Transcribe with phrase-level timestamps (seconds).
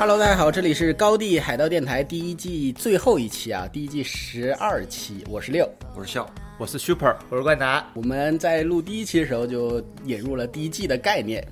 [0.00, 6.24] Hello，大家好，这里是高地海盗电台第一季最后一期啊，第一季十二期，我是六，我是笑，
[6.56, 7.84] 我是 Super，我是冠达。
[7.94, 11.44] 我们在录第一期的时候就引入了第一季的概念，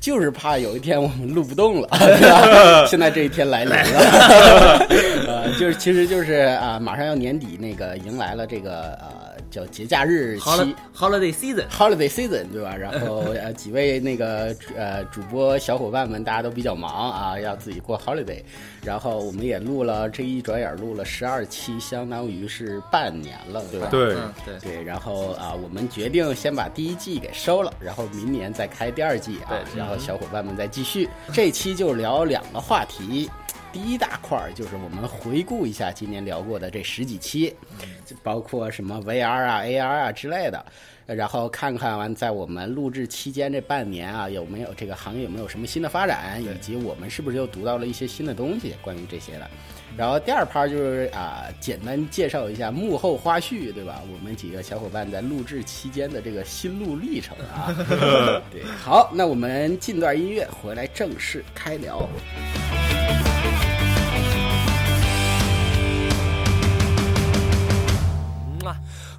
[0.00, 1.88] 就是怕有一天我们录不动了，
[2.88, 4.86] 现在这一天来临了，
[5.28, 9.29] 呃，就是其实就是啊，马上要年底，那个迎来了这个呃。
[9.50, 12.76] 叫节假日期，holiday season，holiday season，对吧？
[12.76, 18.42] 然后呃， 几位那个呃主播小伙伴们，大家都比较忙啊，要自己过 holiday。
[18.82, 23.88] 然后我们也录了这一转眼录了十二期，相当于是半年了，对吧？
[23.90, 24.14] 对
[24.46, 24.82] 对对。
[24.82, 29.58] 然后啊，我们决定先把第一季给收了，然后明年再开第二季啊。
[29.76, 31.08] 然后小伙伴们再继续。
[31.32, 33.28] 这期就聊两个话题。
[33.72, 37.54] 第一大块儿就是我们回顾一下今年聊过的这十几期，
[38.04, 40.64] 就包括什么 VR 啊、AR 啊之类的，
[41.06, 49.48] 然后看看完在我们录制期间这半年啊，有没有这个行业有没有什么新的发展，以及我们是不是又读到了一些新的东西关于这些的。
[49.96, 54.02] 然后第二趴就是啊，简单介绍一下幕后花絮，对吧？
[54.12, 57.74] 我们几个小伙伴在录制期间的这个心路历程啊。
[58.50, 62.08] 对，好，那我们进段音乐回来正式开聊。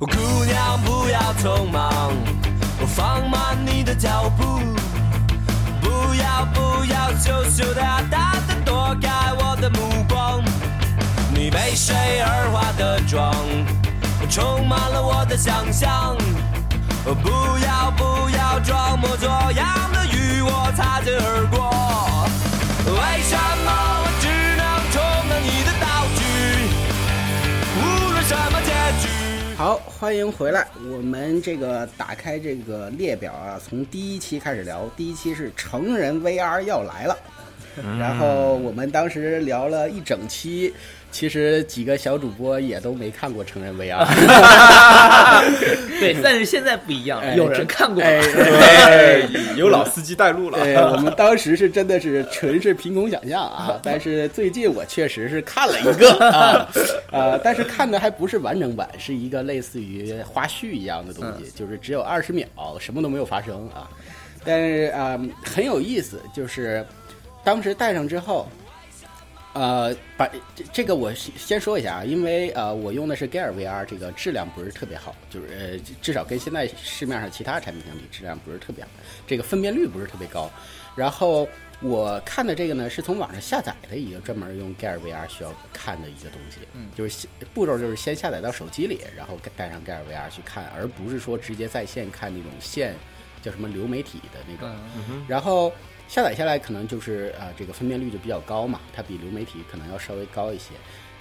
[0.08, 2.12] 姑娘，不要匆忙，
[2.88, 4.60] 放慢你的脚步。
[5.80, 10.44] 不要不要羞羞答答的躲开我的目光。
[11.36, 13.32] 你被谁而化的妆，
[14.28, 16.18] 充满了我的想象。
[17.04, 17.30] 不
[17.64, 21.70] 要不要装模作样的与我擦肩而过。
[22.88, 23.71] 为什么
[29.62, 30.68] 好，欢迎回来。
[30.90, 34.90] 我们这个打开这个列表啊，从第一期开始聊。
[34.98, 37.16] 第一期是成人 VR 要来了，
[38.00, 40.74] 然后我们当时聊了一整期。
[41.12, 44.06] 其实几个小主播也都没看过成人 VR，
[46.00, 48.02] 对，但是现在不一样，有人看过，
[49.58, 50.58] 有老司机带路了。
[50.64, 56.68] 对，我们当时是真的是纯是凭空想象啊， 但是最近我确实是看了一个啊，
[57.12, 62.46] 呃，但是看的还不是完整版，是一个类似于花絮一样的东西，就是只有二十秒，
[62.80, 63.90] 什么都没有发生啊，
[64.46, 66.86] 但是啊很有意思，就是
[67.44, 68.48] 当时戴上之后。
[69.54, 78.90] 呃，把这这个我先说一下啊，因为呃，我用的是 Gear VR，这个质量不是特别好，就是呃，至少跟现在市面上其他产品相比，质量不是特别好，
[79.28, 80.50] 这个分辨率不是特别高。
[80.96, 81.48] 然后
[81.82, 92.96] 我看的这个呢，是从网上下载的一个专门用 Gear VR 需要看的一个东西，嗯，就是步骤就是先下载到手机里，然后带上 Gear VR 去看，而不是说直接在线看那种线
[93.42, 94.70] 叫什么流媒体的那种，
[95.28, 95.74] 然后。
[96.12, 100.72] 下载下来可能就是啊，这个分辨率就比较高嘛，它比流媒体可能要稍微高一些。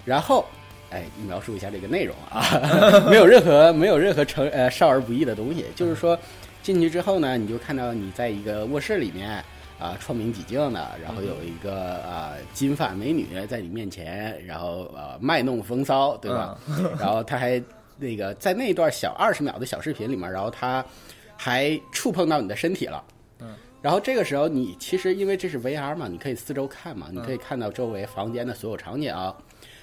[0.05, 0.45] 然后，
[0.91, 2.43] 哎，描述一下这个内容啊，
[3.09, 6.19] 没有任何没有任何成呃少儿不宜的东西，就是说
[6.61, 9.31] 进去之后呢，你就看到你在一个卧室里面
[9.79, 16.59] 啊，窗明几净的，然后有一个啊金发美女在你面前，然后呃卖弄风骚，对吧？
[16.99, 17.63] 然后他还
[17.97, 20.85] 那个在那段小二十秒的小视频里面，然后他
[21.37, 23.01] 还触碰到你的身体了。
[23.83, 29.15] 然后这个时候，你其实因为这是 VR 嘛，你可以四周看嘛，你可以看到周围房间的所有场景。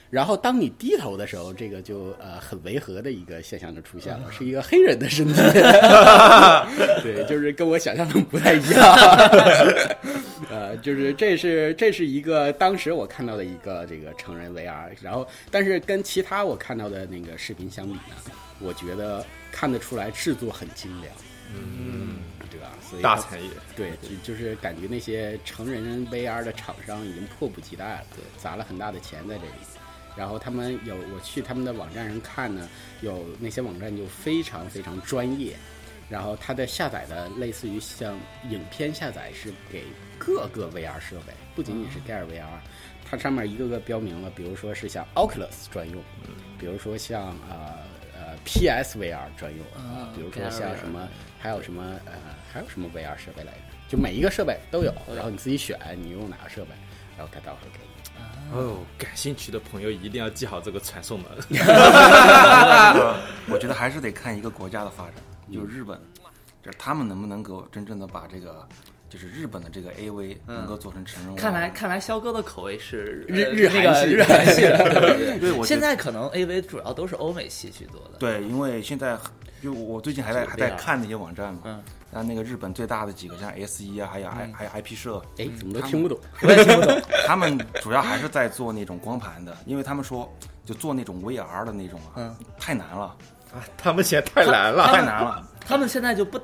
[0.09, 5.33] 然后当你低头的时候，这个就呃很违和的一个现象就出现了，是一个黑人的身体。
[7.03, 8.95] 对，就是跟我想象的不太一样。
[10.49, 18.15] 呃，就是这是这是一个当时我看到的一个这个成人 VR，然后但是跟其他我看到的那个视频相比呢，
[18.61, 21.13] 我觉得看得出来制作很精良。
[21.53, 22.19] 嗯。
[22.89, 29.51] 所以大产业对，就就是感觉那些成人 VR 的厂商已经迫不及待了，对，砸了很大的钱在这里。
[30.15, 32.67] 然后他们有我去他们的网站上看呢，
[33.01, 35.55] 有那些网站就非常非常专业。
[36.09, 38.17] 然后它的下载的类似于像
[38.49, 39.83] 影片下载是给
[40.17, 42.45] 各个 VR 设备，不仅仅是 Gear VR，
[43.05, 46.01] 它上面一个个标明了，比如说是像 Oculus 专用，
[46.57, 47.75] 比如说像呃
[48.15, 49.65] 呃 PSVR 专用，
[50.15, 51.09] 比如说像什么。
[51.39, 52.13] 还有什么呃，
[52.51, 53.59] 还有什么 VR 设备来着？
[53.89, 56.71] 就每一个设备都有，然后你自己选你用哪个设备，
[57.17, 57.87] 然后他到时候给你。
[58.53, 61.29] 哦，感兴趣的朋友一定要记好这个传送门。
[63.49, 65.15] 我觉得还是得看一个国家的发展，
[65.51, 65.99] 就是日本，
[66.63, 68.67] 就是他们能不能够真正的把这个。
[69.09, 74.11] 就是日本的这个 AV 能够做成成人，看来看来肖哥的口味是日日韩系。
[74.11, 74.63] 日韩系，
[75.39, 78.17] 对， 现在可能 AV 主要都是欧美系去做的。
[78.19, 79.17] 对，因为现在
[79.63, 87.01] 就我最近还在还在看那些网站嘛，嗯，然后那个日本最大的几个像 S 一啊，还有 I 还有 IP 社，哎，怎么都听不懂， 我也听不懂。
[87.25, 90.31] 他们主要还是在做那种光盘的，因为他们说
[90.65, 93.15] 就做那种 VR 的那种啊，太难了。
[93.53, 95.47] 啊，他们现在太难了，太难了。
[95.67, 96.39] 他们现在就不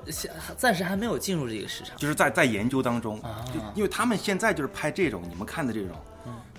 [0.57, 3.21] 暂时还没有进入这个市场，就是在在研究当中，
[3.54, 5.95] 就因为他们现在就是拍这种你们看的这种。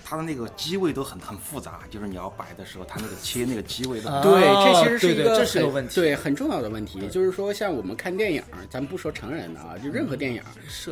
[0.07, 4.21] 它的那个机位都很很复杂，就是你要摆的时候，它那个切那个机位的。
[4.21, 7.07] 对，这其实是一个这是个问题，对，很重要的问题。
[7.07, 10.43] 就是说，像我们看电影，咱不说成人的啊，就任何电影，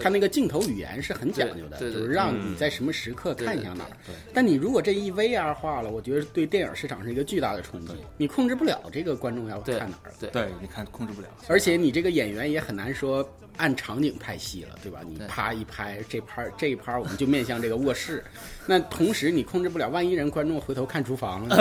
[0.01, 3.91] 它那个镜头语言是很讲究的，就是让你在什么时刻看向哪儿。
[4.33, 7.93] 但你如果这一 VR 化了，我觉得对电影市场是一个巨大的冲击。
[8.17, 11.27] 你控制不了这个观众要看哪儿，对，你看控制不了。
[11.47, 13.23] 而且你这个演员也很难说。
[13.57, 15.01] 按场景拍戏了，对吧？
[15.07, 18.23] 你啪一拍，这拍这一拍我们就面向这个卧室。
[18.65, 21.57] 那同时你控制不了，万一人观众回头看厨房了，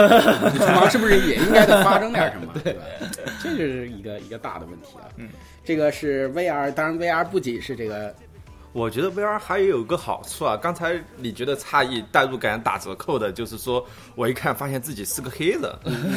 [0.51, 2.53] 厨房是不是也应该得发生点什么？
[2.63, 2.83] 对吧？
[3.41, 5.09] 这是一个一个大的问题啊。
[5.17, 5.29] 嗯，
[5.65, 8.15] 这个是 VR，当然 VR 不仅是这个，
[8.71, 10.55] 我觉得 VR 还有一个好处啊。
[10.55, 15.61] 刚才你觉得诧异、代入感打折扣的，就是说我一看发现自己是个黑人，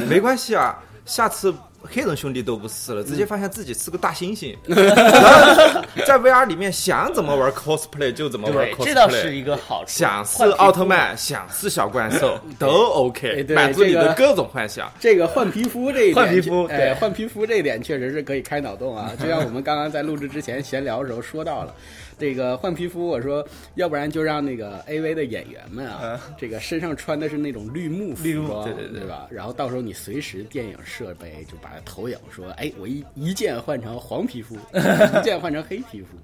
[0.08, 1.54] 没关系啊，下次。
[1.86, 4.54] 黑人兄弟都不是了，直接发现自己是个大猩猩，
[6.06, 9.90] 在 VR 里面想怎么玩 cosplay 就怎么玩 cosplay，这倒是一个好处。
[9.90, 14.90] 想是奥特曼，想是小怪兽， 都 OK，满足你的各种幻想。
[15.00, 19.12] 这个换皮肤这一点，换皮肤，哎，换皮肤这一点确实是可以开脑洞啊。
[19.20, 21.74] 就像我们刚刚在录制之前闲聊的时候说到了。
[22.18, 29.06] 这个换皮肤，我说，要不然就让那个 A V 的演员们啊，这个身上穿的是那种绿幕服装，对对对。
[29.06, 29.26] 吧？
[29.30, 36.16] 然后到时候你随时电影设备就把它投影，说，哎，我一一键换成黄皮肤， 一键换成黑皮肤，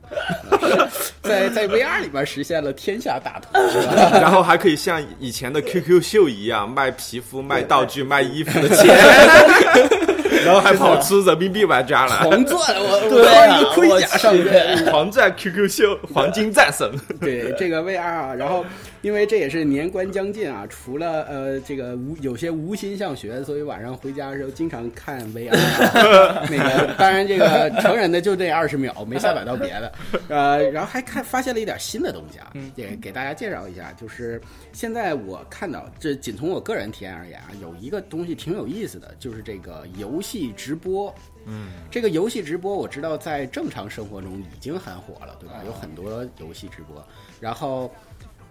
[1.22, 3.62] 在在 V R 里边实现了天下大同，
[4.20, 10.11] 然后还可以像以前的 Q Q 秀一样卖皮肤、卖道具、卖衣服的钱。
[10.44, 12.58] 然后还跑出人民币玩家了，狂钻！
[12.78, 16.90] 我 我一盔甲上面，狂钻 QQ 秀，黄金战神。
[17.20, 18.64] 对这个 VR 啊，然后。
[19.02, 25.50] 因为这也是年关将近啊，除了呃这个无有些无心上学，所以晚上回家的时候经常看 VR。
[26.49, 29.93] 那个当然这个成人的就这二十秒，没下载到别的。
[30.28, 33.93] 呃，然后还看发现了一点新的东西啊，也给大家介绍一下。
[33.94, 34.40] 就是
[34.72, 41.12] 现在我看到，这仅从我个人体验而言啊，有一个东西挺有意思的，就是这个游戏直播。
[41.44, 45.56] 嗯，这个游戏直播我知道在正常生活中已经很火了，对吧？
[45.66, 47.05] 有很多游戏直播，
[47.40, 47.90] 然后。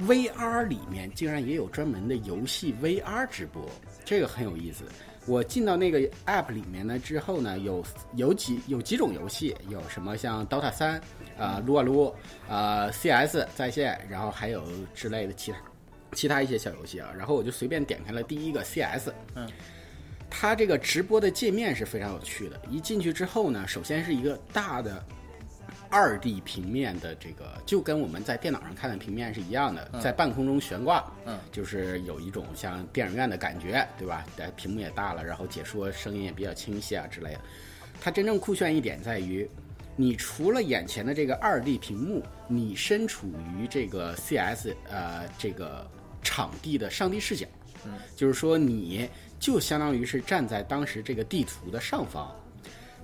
[0.08, 3.70] VR 里面竟然也有专门的游戏 VR 直播，
[4.04, 4.84] 这个很有意思。
[5.28, 7.84] 我进到那个 App 里面呢之后呢，有
[8.16, 11.02] 有几有几种游戏，有什么像 DOTA 三
[11.38, 12.14] 啊、撸啊撸
[12.50, 14.64] 啊、CS 在线，然后还有
[14.96, 15.58] 之类的其他
[16.14, 17.14] 其他一些小游戏啊。
[17.16, 19.48] 然后我就随便点开了第一个 CS，嗯，
[20.30, 22.60] 它这个直播的界面是非常有趣的。
[22.70, 25.04] 一进去之后呢，首先是一个大的。
[25.92, 34.26] 二 D 平面的这个就跟我们在电脑上看的平面是一样的，在半空中悬挂，嗯，就是有一种像电影院的感觉，对吧？
[34.56, 37.42] 屏幕也大了，然后解说声音也比较清晰啊之类的。
[38.00, 39.48] 它真正酷炫一点在于，
[39.98, 43.28] 你除了眼前的这个二 D 屏幕，你身处
[43.60, 45.86] 于这个 CS 呃这个
[46.24, 47.46] 场地的上帝视角，
[47.86, 49.10] 嗯，就是说你
[49.40, 52.34] 就相当于是站在当时这个地图的上方，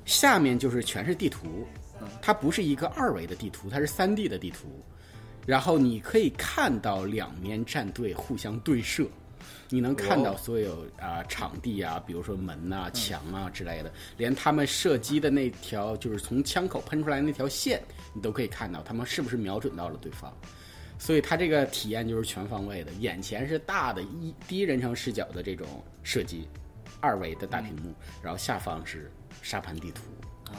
[0.06, 1.68] 下面就是全是地图。
[2.21, 4.83] 它不是一个二维的地图，它是三 D 的地图，
[5.45, 9.07] 然后你可以看到两面战队互相对射，
[9.69, 17.81] 你能看到所有啊场地啊，比如说门呐、墙啊之类的，连他们射击的那条就是从枪口喷出来那条线，
[18.13, 20.33] 你都可以看到他们是不是瞄准到了对方，
[20.97, 25.68] 所以它这个体验就是全方位的，眼前是大的一第一人称视角的这种
[26.04, 26.47] 射击，
[26.99, 29.11] 二维的大屏幕，然后下方是
[29.42, 30.01] 沙盘地图。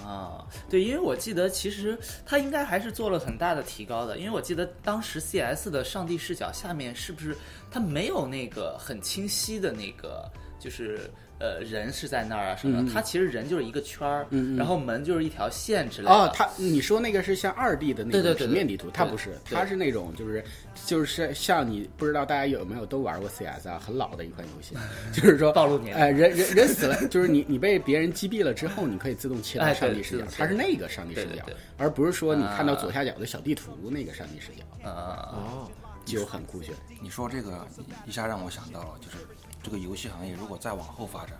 [0.04, 7.36] 啊，对，因为我记得其实它应该还是做了很大的提高的，因为我记得当时 CS 的上帝视角下面是不是
[7.70, 11.10] 它没有那个很清晰的那个就是。
[11.40, 12.84] 呃，人是在那儿啊什么？
[12.92, 16.12] 它其实人就是一个圈儿，然后门就是一条线之类的。
[16.12, 20.44] 哦，它你说那个是像二 D 的那个平面地图，它不是，它是那种就是
[20.84, 24.74] 就是像你不知道大家有没有都玩过 CS 啊，很老的一款游戏，
[25.14, 31.44] 就是说暴露年哎，人人人死了， 就是你你被别人击毙了之后，你可以自动切到上帝视角，它是那个上帝视角，
[31.76, 34.90] 而不是说你看到左下角的小地图那个上帝视角。
[34.90, 35.70] 啊哦，
[36.04, 36.74] 就很酷炫。
[37.00, 37.64] 你说这个
[38.06, 39.18] 一下让我想到了，就是。
[39.62, 41.34] 这个游戏行业如果再往后发展，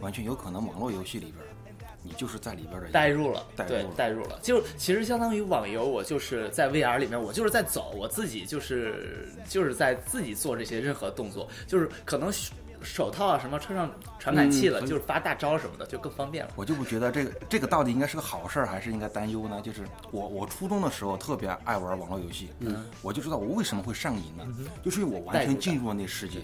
[0.00, 1.36] 完全有可能网络游戏里边，
[2.02, 12.32] 你就是在里边的代入了，对，代入了，就其实相当于网游，我就是在 VR 里面，我就是在走，我自己就是就是在自己做这些任何动作，就是可能
[12.82, 16.52] 手套啊什么穿上传感器了，就是发大招什么的就更方便了。
[16.56, 19.60] 我就不觉得这个这个到底应该是个好事儿，还是应该担忧呢？
[19.62, 24.44] 就是我我初中的时候特别爱玩网络游戏，嗯，我就知道我为什么会上瘾呢？
[24.82, 26.40] 就是因为我完全进入了那个世界，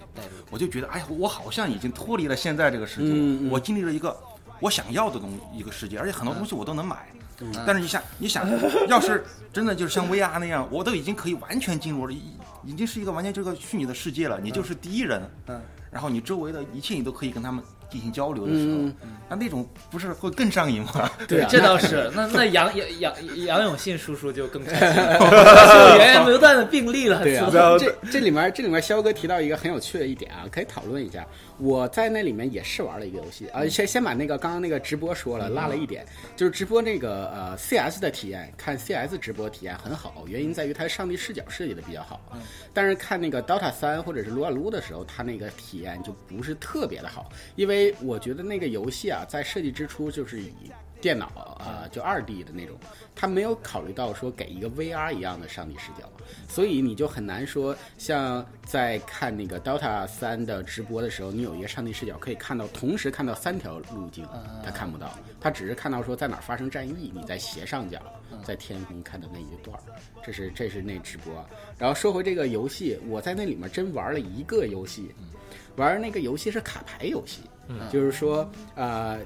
[0.49, 4.17] 我就觉得哎呀，我好像已经脱离了现在这个世界，我经历了一个
[4.59, 7.07] 我想要的东一个世界，而且很多东西我都能买。
[7.39, 7.51] 嗯。
[7.65, 8.47] 但是你想，你想
[8.87, 12.21] 要是真的就是像 VR 那样，我都已经可以完全进入了，已
[12.63, 15.61] 已经是一个完全这个虚拟的世界了，你就是第一人，嗯，
[15.93, 18.95] 然后你周围的一切你都可以跟他们进行交流的时候，嗯。
[19.29, 21.09] 那那种不是会更上瘾吗？
[21.27, 23.13] 对啊，这倒是，那那杨杨杨
[23.45, 25.03] 杨永信叔叔就更开心。
[25.03, 27.21] 了，源源不断的病例了。
[27.21, 27.49] 对啊。
[27.79, 31.25] 这这里面这里面肖哥提到一个很有趣的一点啊，可以讨论一下。
[31.59, 42.19] 我在那里面也是玩了一个游戏啊，先先把那个刚刚那个直播说了，落了一点，就是直播那个呃 CS 的体验，看 CS 直播体验很好，原因在于它上帝视角设计的比较好。
[42.73, 50.53] 但是看那个 DOTA 三或者是撸啊撸的时候，它那个体验就不是特别的好，因为我觉得那个游戏啊，在设计之初就是以
[51.01, 51.25] 电脑
[51.59, 52.77] 啊、就二 D 的那种，
[53.13, 56.09] 它没有考虑到说给一个 VR 一样的上帝视角，
[56.47, 64.25] 所以你就很难说像在看那个 DOTA 三的直播的时候，你有一个上帝视角可以看到，同时看到三条路径，
[64.63, 68.01] 他看不到，他只是看到说在哪儿发生战役，你在斜上角，
[68.45, 69.83] 在天空看到那一段儿，
[70.23, 71.33] 这是这是那直播。
[71.77, 75.13] 然后说回这个游戏，我在那里面真玩了一个游戏，
[75.75, 77.41] 玩那个游戏是卡牌游戏，
[77.91, 79.19] 就是说呃。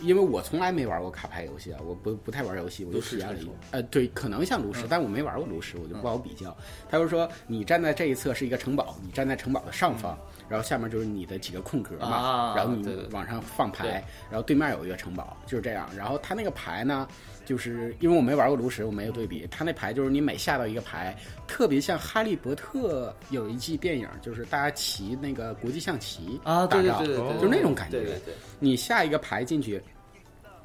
[0.00, 6.56] 因为我从来没玩过卡牌游戏啊，我不不太玩游戏，我就体验了一呃，对，可能像炉石，但我没玩过炉石，我就不好比较。
[6.90, 15.88] 他就说，你站在这一侧是一个城堡，你站在城堡的上方，然后下面就是你的几个空格嘛，啊然后你往上放对牌，然后对面有一个城堡，就是这样。
[15.96, 17.06] 然后他那个牌呢，
[17.52, 21.14] 就是因为我没玩过炉石，我没有对比，他那牌就是你每下到一个牌，
[21.46, 27.98] 特别像《哈利波特》有一季电影，就是大家骑那个国际象棋啊，对对打仗对对对，就那种感觉。
[27.98, 29.82] 对对对，你下一个牌进去，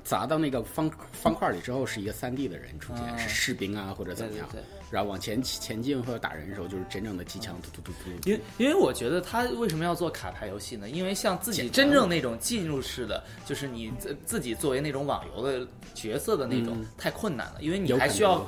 [0.01, 3.17] 砸到那个方方块里之后，是一个三 D 的人出现，啊。
[3.17, 8.29] 是士兵啊或者怎么样，对对对然后往前前进或者打人的时候，就是真正的机枪突突突突。
[8.29, 10.89] 因为因为我觉得他为什么要做卡牌游戏呢？
[10.89, 18.47] 因为像自己真正那种进入式的，就是你自自己作为那种网游的角色的那种，太困难了，因为你还需要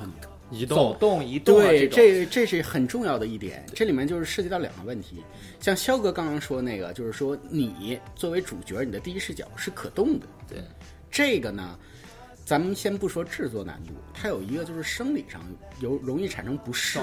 [0.51, 3.65] 移走动，移动啊对，这这是很重要的一点。
[3.75, 5.23] 这里面就是涉及到两个问题，
[5.59, 10.25] 像肖哥刚刚说那个，就是说你作为主角，你的第一视角是可动的。
[10.47, 10.57] 对，
[11.11, 11.77] 这个呢，
[12.49, 15.39] 咱们先不说制作难度，它有一个就是生理上
[15.81, 16.97] 有容易产生不适，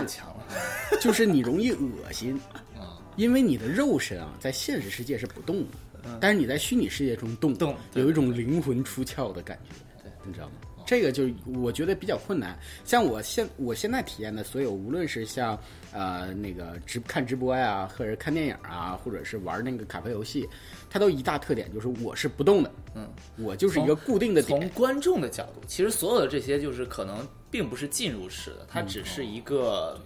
[1.00, 2.36] 就是你容易恶心，
[2.76, 5.60] 啊因为你的肉身啊，在现实世界是不动
[6.02, 10.54] 的，但是你在虚拟世界中动，动有一种灵魂出窍的感觉，对，你知道吗？
[10.84, 12.58] 这个就是我觉得比较困难。
[12.84, 15.56] 像我现我现在体验的所有，无论是像
[15.96, 20.46] 呃那个直看直播呀，或者看电影啊，或者是玩那个卡牌游戏，
[20.90, 24.70] 它都一大特点就是我是不动的，嗯，我就是一个固定的从点。
[24.70, 29.98] 观众的角度，其实所有的这些就是可能并不是进入式的，它只是一个，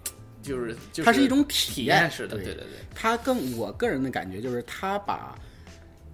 [0.43, 2.79] 就是就是它是一种体体验式的，对对对对。
[2.95, 5.37] 它更我个人的感觉就是，它把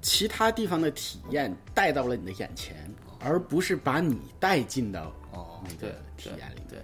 [0.01, 2.77] 其他地方的体验带到了你的眼前，
[3.21, 6.63] 而不是把你带进到哦那个体验里。
[6.69, 6.79] 对，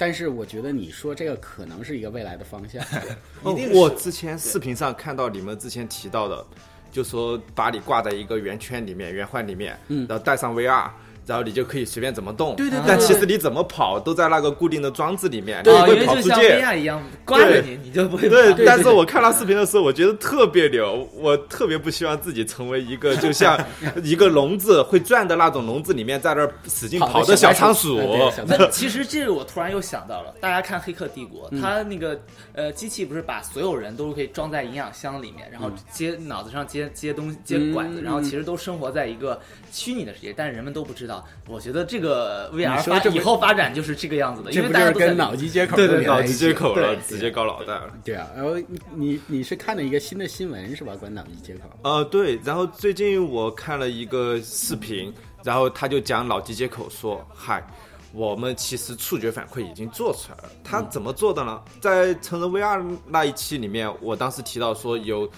[0.00, 2.82] 但是我觉得你说这个可能是一个未来的方向。
[3.44, 6.42] 哦我之前视频上看到你们之前提到的，
[6.90, 10.88] 就说把你挂在一个圆圈里面、圆环里面，嗯然后带上 VR。
[11.30, 23.56] 然后你就可以随便怎么动，对对对但对对其实你怎么跑都在那个固定的装置里面，哦你会跑因为就像一样挂着你，你就不会对，但是我看到视频的时候，我觉得特别牛，我特别不希望自己成为一个就像
[24.02, 28.00] 一个笼子会转的那种笼子里面，在那儿使劲跑的小仓 鼠。
[28.48, 32.20] 那其实这个我突然又想到了，大家看《黑客帝国》，它那个
[32.54, 38.02] 呃机器不是把所有人都可以装在营养箱里面，然后接脑子上接接东西接管子，嗯。
[38.02, 41.19] 然后其实都生活在一个虚拟的世界，但是人们都不知道。
[41.46, 47.92] 我觉得这个 VR 发说以后发展就是这个样子的，因为就是跟脑机接口对对脑都连在一起子接口了，直接搞脑袋了。
[48.04, 50.94] 对啊，然后你你你是看了一个新的新闻是吧？
[50.96, 51.60] 关于脑机接口。
[51.82, 55.12] 呃，对，然后最近我看了一个视频，
[55.42, 57.64] 然后他就讲脑机接口说，嗨。
[58.12, 61.62] 我们其实触觉反馈已经做出来了，他怎么做的呢？
[61.80, 65.30] 在成人 VR 那一期里面，我当时提到说有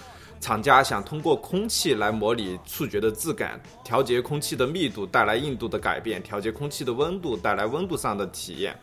[0.43, 8.77] 厂家想通过空气来模拟触觉的质感，调节空气的密度带来硬度的改变，调节空气的温度带来温度上的体验。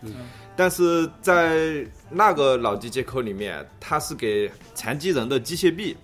[0.57, 5.95] 但是在那个脑机接口里面，它是给残疾人的机械臂，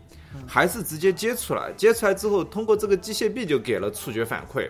[0.46, 1.72] 还是直接接出来？
[1.74, 4.68] 接出来之后，通过这个机械臂就给了触觉反馈。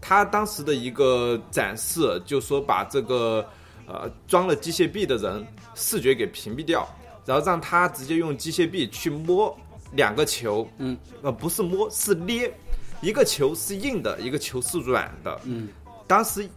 [0.00, 3.46] 他当时的一个展示，就说把这个
[3.86, 6.88] 呃装了机械臂的人视觉给屏蔽掉，
[7.26, 9.54] 然后让他直接用机械臂去摸
[9.92, 12.52] 两个球，嗯，呃，不是摸，是捏，
[13.00, 15.40] 一个球是硬的，一个球是软的。
[15.44, 15.68] 嗯，
[16.06, 16.48] 当时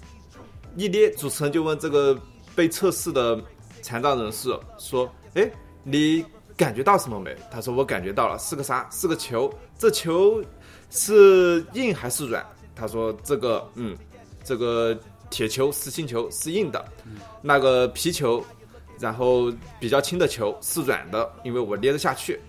[0.75, 2.17] 一捏，主持人就问这个
[2.55, 3.41] 被测试的
[3.81, 5.49] 残障人士说：“哎，
[5.83, 6.25] 你
[6.55, 8.89] 感觉到什么没？”他说：“我感觉到了，是个啥？
[8.91, 9.53] 是个球。
[9.77, 10.41] 这球
[10.89, 13.97] 是硬还是软？”他说：“这个，嗯，
[14.43, 14.97] 这个
[15.29, 16.85] 铁球、实心球是硬的，
[17.41, 18.43] 那个皮球，
[18.99, 22.39] 然后比较轻的球是软的，因为我捏得下去。”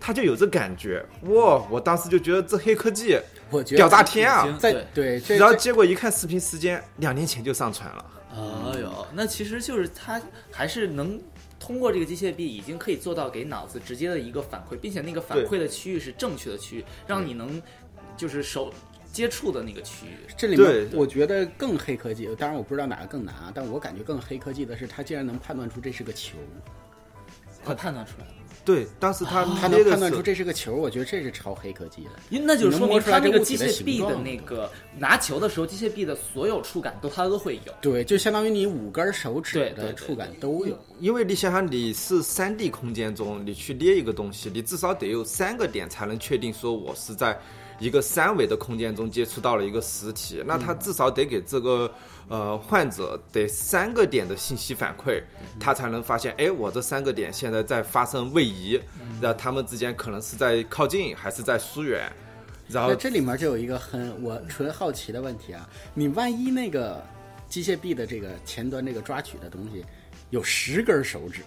[0.00, 1.64] 他就有这感觉，哇！
[1.70, 4.56] 我当时就觉得这黑科技我觉得屌炸天啊！
[4.58, 8.06] 在对然后结果一看视频时间，两年前就上传了。
[8.32, 11.20] 哎呦，那其实就是他还是能
[11.58, 17.60] 通过这个机械臂，已经可以做到给脑子直接的一个反馈，并且那个反馈的区域是正确的区域，让你能
[18.16, 18.72] 就是手
[19.12, 20.32] 接触的那个区域。
[20.36, 26.38] 这里面我觉得更黑科技，当然我不知道哪个更难啊，但我感觉更黑科技的是，它竟然能判断出这是个球，
[27.64, 28.32] 他判断出来了，
[28.64, 32.10] 对，当时他他能判断出，这是个球，我觉得这是超黑科技的。
[32.28, 37.72] 因那就是说摸明他这物体机械臂的那个拿球的时候，机械臂的所有触感都它都会有。
[37.80, 40.78] 对，就相当于你五根手指的触感都有。
[40.98, 47.38] 因为你想想，你是三 D 空间中，你去捏一个东西，你至少得有三个点才能确定说我是在
[47.78, 51.90] 一个三维的空间中接触到了一个实体，那他至少得给这个
[52.30, 55.20] 呃患者得三个点的信息反馈，
[55.58, 58.80] 他才能发现，哎，我这三个点现在在发生位移，
[59.20, 62.08] 然后他们之间可能是在靠近还是在疏远，
[62.68, 67.04] 然后这里面就有一个很我纯好奇的问题啊，你万一那个
[67.48, 69.84] 机械臂的这个前端这个抓取的东西
[70.30, 71.42] 有十根手指，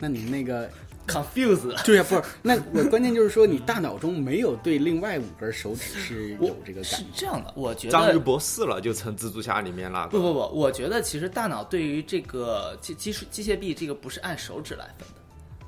[0.00, 0.68] 那你那个
[1.06, 1.80] confuse 了。
[1.84, 2.22] 对呀、不是？
[2.42, 7.10] 那我关键就是说，你大脑中没有对另外五根手指是有这个是感觉。
[7.14, 10.10] 这样的，我觉得章鱼得博士了，就成蜘蛛侠里面那个。
[10.10, 15.14] 不不不，我觉得其实大脑对于这个机机术机械臂这个不是按手指来分的，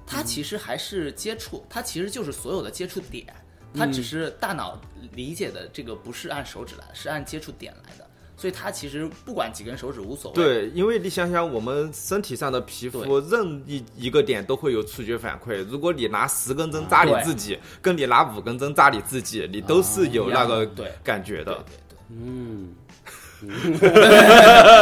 [0.07, 3.27] 它其实还是接触，它其实就是所有的接触点，
[3.75, 4.81] 它只是大脑
[5.13, 8.04] 理解的这个不是按手指来，是按接触点来的，
[8.37, 10.35] 所以它其实不管几根手指无所谓。
[10.35, 15.65] 对，因为你想想，我们身体上的皮肤任意一个点都会有触觉反馈。
[15.69, 20.69] 如果你拿十根针扎你自己，跟你拿五根针扎你自己，你都是有那个
[21.03, 21.53] 感觉的。
[21.53, 21.99] 对对对。
[22.11, 22.75] 嗯，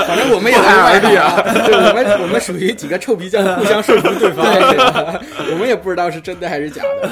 [0.07, 7.11] 反正我们也不外地啊， 对我们我们属于几个臭皮匠，互相说服对方，对 我们也不知道是真的还是假的。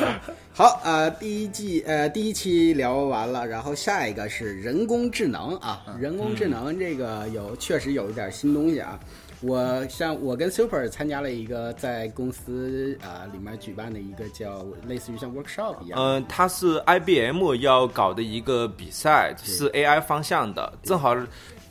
[0.61, 9.01] 好，呃，第一季呃第一期聊完了，然后下一个是人工智能啊，人工智能这个有确实有一点新东西啊。
[9.41, 20.71] 我像我跟 Super 参加了一个在公司啊、里面举办的一个叫类似于像 workshop 一样的，嗯，它是 IBM 要搞的一个比赛，是 AI 方向的。
[20.83, 21.17] 正好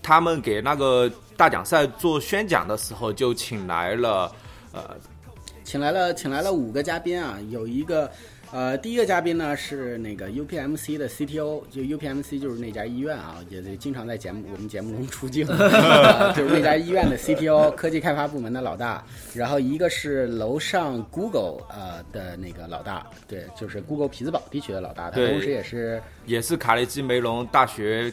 [0.02, 4.32] 他们给那个大奖赛做宣讲的时候，就请来了
[4.74, 4.98] 呃
[5.64, 8.10] 请来了，请来了五个嘉宾啊，有一个，
[8.52, 19.04] 呃，第一个嘉宾呢是那个 UPMC 的 CTO，就 UPMC 就是那家医院啊，也得经常在节目我们节目中出镜，呃 就是那家医院的 CTO，科技开发部门的老大。
[19.36, 28.12] 然后一个是楼上 Google 呃的那个老大，对，就是 Google 匹兹堡地区的老大，他同时也是也是卡内基梅隆大学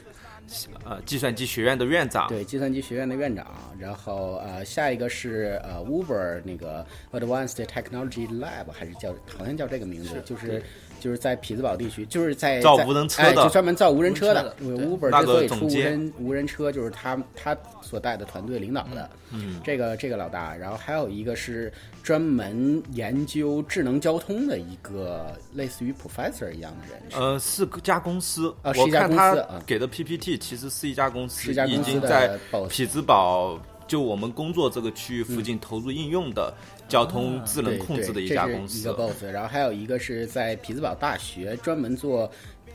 [0.84, 2.28] 呃计算机学院的院长。
[2.28, 3.46] 对计算机学院的院长。
[3.78, 10.62] 然后呃，下一个是呃 Uber 那个 Advanced Technology Lab，还是叫好像叫这个名字，就是
[11.06, 14.56] 就是在匹兹堡地区，就是在在造无人车的哎，就专门造无人车的。
[14.60, 19.08] 无人车的 Uber 之所以出无人无人车，就是他他所带的团队领导的。
[19.30, 27.00] 嗯，这个这个老大，然后还有一个是专门研究智能交通的一个类似于 professor 一样的人。
[27.12, 32.36] 呃，是家公司，啊是一家我看他公司啊给的 PPT 其实是一家公司，是一家公司已经在
[32.68, 36.52] 匹兹堡，就我们工作这个区域附近投入应用的
[36.88, 38.92] 交通智能控制的一家公司一个。
[38.94, 42.30] boss，然后还有一个是在匹兹堡大学专门做。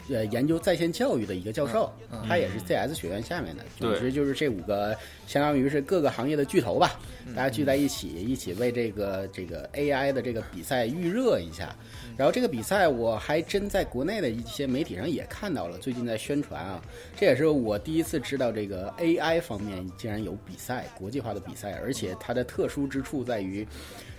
[0.09, 1.89] 呃，研究在线教育的一个教授，
[2.27, 3.63] 他也是 CS 学院下面的。
[3.79, 6.99] 总之就是这五个，相当于是各个行业的巨头吧，
[7.35, 11.73] 大家聚在一起，一起为这个这个 AI 的这个比赛预热一下。
[12.21, 16.79] 然后这个比赛我还真在国内的一些媒体上也看到了，最近在宣传啊，
[17.17, 23.67] 这也是我第一次知道这个 AI 方面竟然有比赛，国际化的比赛，而且它的特殊之处在于。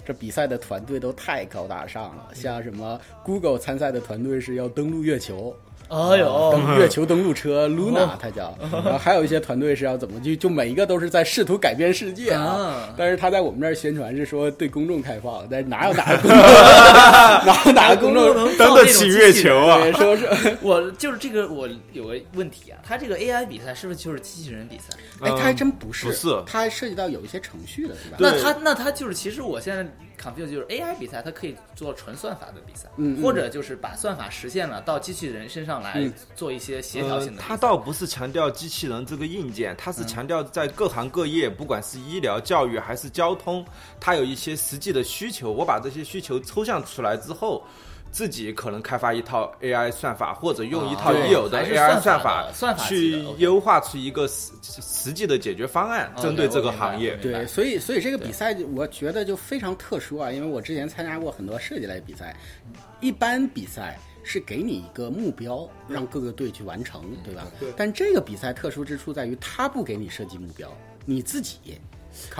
[0.05, 5.55] 这比赛的团队都太高大上了，像什么 Google 参赛的团队是要登陆月球，
[5.93, 12.43] 哎呦，登 月球登陆车 Luna 它叫，然后还有一些团队是要怎么就就每一个都是在试图改变世界啊。
[12.43, 16.39] 啊，但是他在我们这儿宣传是说对公众开放，但是哪有哪个公众
[17.45, 19.81] 哪有哪个公众能登得起月球啊！
[19.83, 24.97] 对说是我就是这个，我有个问题啊，他这个 AI 比赛是不是就是机器人比赛？
[25.21, 26.43] 哎，它还真不是，不是。
[26.47, 28.17] 它还涉及到有一些程序的，是吧？
[28.19, 29.87] 那它那它就是，其实我现在
[30.23, 32.89] confuse，就是 AI 比赛它可以做纯算法的比赛，
[33.23, 37.43] 或者就是把算法实现了到机器人身上来嗯做一些协调性的比赛。
[37.43, 43.65] 呃它倒不是强调机器人这个硬件，它嗯是强调在各行各业，不管是医疗、教育还是交通，
[43.99, 45.51] 它有一些实际的需求。
[45.51, 47.65] 我把这些需求抽象出来之后。
[48.13, 57.17] 自己可能开发一套 AI 算法，或者用一套已有的 AI 算法法算法去优化出一个实实际的解决方案，针对这个行业。
[57.17, 62.37] 对，所以所以这个比赛我觉得就非常特殊啊，因为我之前参加过很多设计类比赛，
[63.01, 67.47] 一般比赛是给你一个目标，让各个队去完成，对吧？
[67.59, 70.71] 对但这个比赛特殊之处在于，他不给你设计目标，
[71.07, 71.77] 你自己考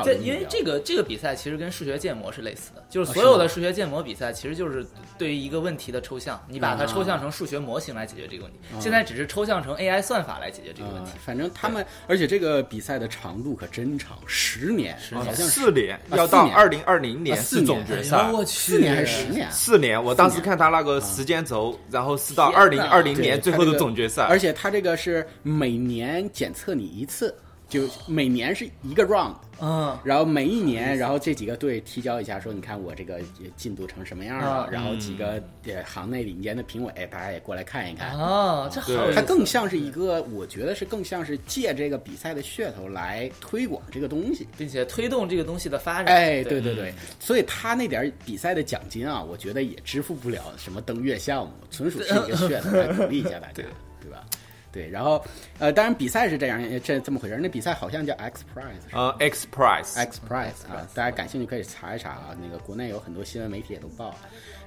[0.05, 0.15] 这。
[0.15, 4.87] 因为这个这个比赛其实跟数学建模是类似的，就是啊所有的数学建模比赛其实就是
[5.19, 8.59] 对于一个问题的抽象，你把它啊抽象成数学模型来解决这个问题。
[8.81, 19.51] 现在只是抽象成 AI 算法来解决这个问啊题。，反正他们，而且这个比赛的长度可真长，十年，好像是四年啊要到二零二零年啊四是总决赛我去，四年还是十年啊？
[19.51, 20.03] 四年。
[20.03, 27.35] 我当时看他那个时间轴，然后是到二零二零年最后的总决赛，而且他这个是每年检测你一次，
[27.73, 33.19] 就每年是一个 round，嗯，然后每一年，然后这几个队提交一下，说你看我这个
[33.57, 38.15] 进度成什么样了啊，然后几个呃行内领尖的评委，大家也过来看一看。
[38.19, 44.47] 哦，这好它更像是一个，我觉得是更像是借这个比赛的噱头来推广这个东西。
[44.59, 46.15] 并且推动这个东西的发展。
[46.15, 53.63] 哎，对对对对，所以他那点比赛的奖金啊，我觉得也支付不了什么登月项目，纯属是一个噱头来鼓励一下大家，
[54.01, 54.27] 对吧？
[54.73, 55.23] 对，然后
[55.59, 57.41] 呃，当然比赛是这样，这这么回事儿。
[57.41, 62.35] 那比赛好像叫 X Prize 是吧呃，X Prize，X Prize 啊，大家感兴趣可以查一查啊。
[62.43, 64.17] 那个国内有很多新闻媒体也都报了。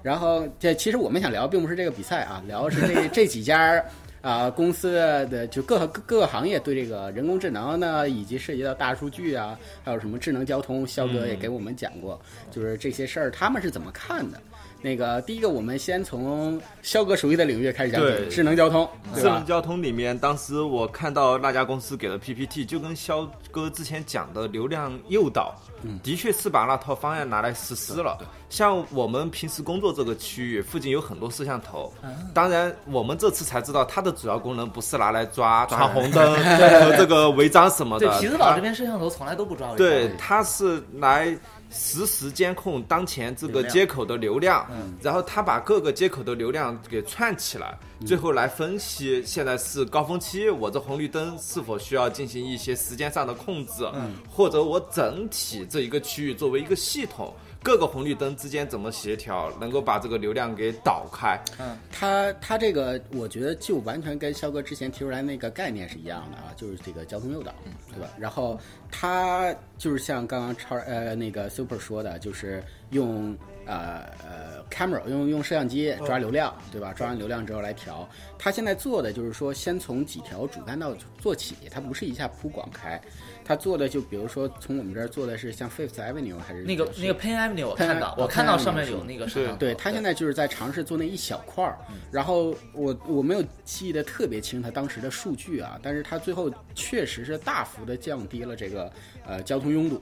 [0.03, 3.83] 然后这其实我们想聊，并不是这个比赛啊，聊的是这 这几家
[4.21, 4.93] 啊、公司
[5.29, 14.41] 的就各各各个行业对这个人工智能呢，以及涉及到大数据啊，还有什么智能交通，肖哥也给我们讲过，就是这些事儿他们是怎么看的。
[14.85, 19.43] 那个第一个，我们先从肖哥熟悉的领域开始讲起，对智能交通，对吧智能？
[19.43, 25.55] 交通里面，当时我看到那家公司给的 PPT，就跟肖哥之前讲的流量诱导，
[26.03, 28.15] 的确是把那套方案拿来实施了。
[28.47, 31.91] 像我们平时工作这个区域附近有很多摄像头，
[32.31, 38.21] 当然我们这次才知道它的主要功能不是拿来抓闯红灯 和这个违章什么的对的。
[38.21, 39.77] 匹兹堡这边摄像头从来都不抓违章。
[39.77, 41.35] 对，它是来
[41.69, 44.65] 实时监控当前这个接口的流量，
[45.01, 53.85] 然后它把各个接口的流量给串起来，最后来分析现在是高峰期，我这红绿灯是否需要进行一些时间上的控制，
[54.29, 57.33] 或者我整体这一个区域作为一个系统。
[57.65, 61.35] 各个红绿灯之间怎么协调，能够把这个流量给导开？
[61.57, 67.51] 嗯他他这个，我觉得就完全跟肖哥之前提出来那个概念是一样的啊，就是这个交通诱导，
[67.91, 68.07] 对吧？
[68.19, 68.59] 然后
[68.91, 76.93] 他就是像刚刚超呃那个 Super 说的，就是用呃呃 camera 用用摄像机抓流量，对吧？
[76.93, 78.07] 抓完流量之后来调。
[78.37, 83.01] 他现在做的就是说，先从几条主干道做起，他不是一下铺广开，
[83.45, 89.59] 他做的就比如说从我们这儿做的是像 Fifth Avenue 还是那个是那个 Pen Avenue 我看到，哦我看到上面有那个摄像头。
[89.59, 91.77] 对他现在就是在尝试做那一小块儿，
[92.11, 98.91] 然后我我没有记得特别清他当时的数据啊，但是他最后确实是大幅的降低了这个
[99.27, 100.01] 呃交通拥堵，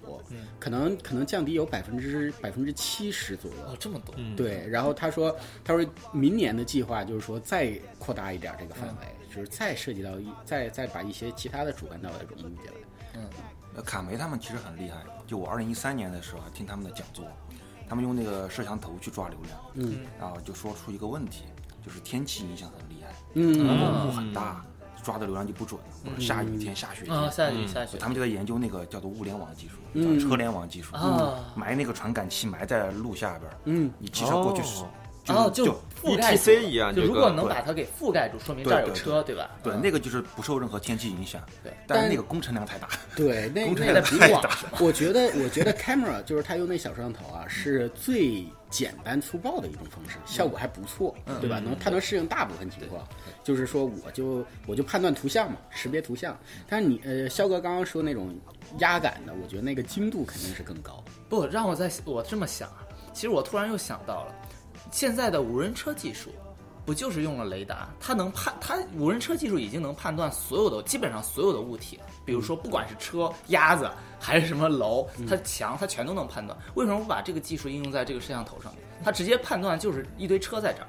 [0.58, 3.58] 可能可能降低有百分之百分之七十左右。
[3.68, 4.16] 哦，这么多。
[4.38, 12.74] 对，然后他说，他说明年的计划就是说再扩大一点这个范围，就是再涉及到一再再把一些其他的主干道也融入进来。
[13.76, 17.26] 呃卡梅他们其实很厉害，就我二零一三年的时候还听他们的讲座，
[17.90, 21.46] 他们用那个摄像头去抓流量，嗯，然后就说出一个问题，
[21.84, 23.66] 就是天气影响很厉害，嗯。
[23.66, 24.64] 浓雾很大，
[25.04, 27.98] 抓的流量就不准，或者下雨天、下雪啊，天，下雨下雪。
[27.98, 30.20] 他们就在研究那个叫做物联网技术，嗯。
[30.20, 31.40] 叫车联网技术，啊。
[31.56, 34.90] 埋那个传感器埋在路下边儿，嗯，你汽车过去时哦，
[35.26, 39.50] 然后就就覆盖 ETC 住一样就如果能把它给覆盖住，说明这儿有车，对吧？
[39.64, 44.50] 对，嗯那个就是不受任何天气影响，对但但是那个工程量太大， 对，那工程量太大？
[44.80, 51.60] 我觉得，我觉得 camera 就是他用那小摄像头啊，是最简单粗暴的一种方式，效果还不错，对吧？
[51.60, 53.08] 能它能适应大部分情况。
[53.44, 56.38] 就是说，我就我就判断图像嘛，识别图像。
[56.68, 58.34] 但是你呃，肖哥刚刚说那种
[58.80, 61.04] 压感的，我觉得那个精度肯定是更高。
[61.28, 64.36] 不让我在我这么想啊，其实我突然又想到了，
[64.94, 66.30] 现在的无人车技术。
[66.86, 67.88] 不就是用了雷达？
[67.98, 72.04] 它能判，它无人车技术已经能判断所有的，基本上所有的物体了。
[72.26, 76.60] 比如说，不管是车、鸭子还是什么楼，它墙，它全都能判断。
[76.76, 78.84] 为什么不把这个技术应用在这个摄像头上面？
[79.02, 80.88] 它直接判断就是一堆车在这儿。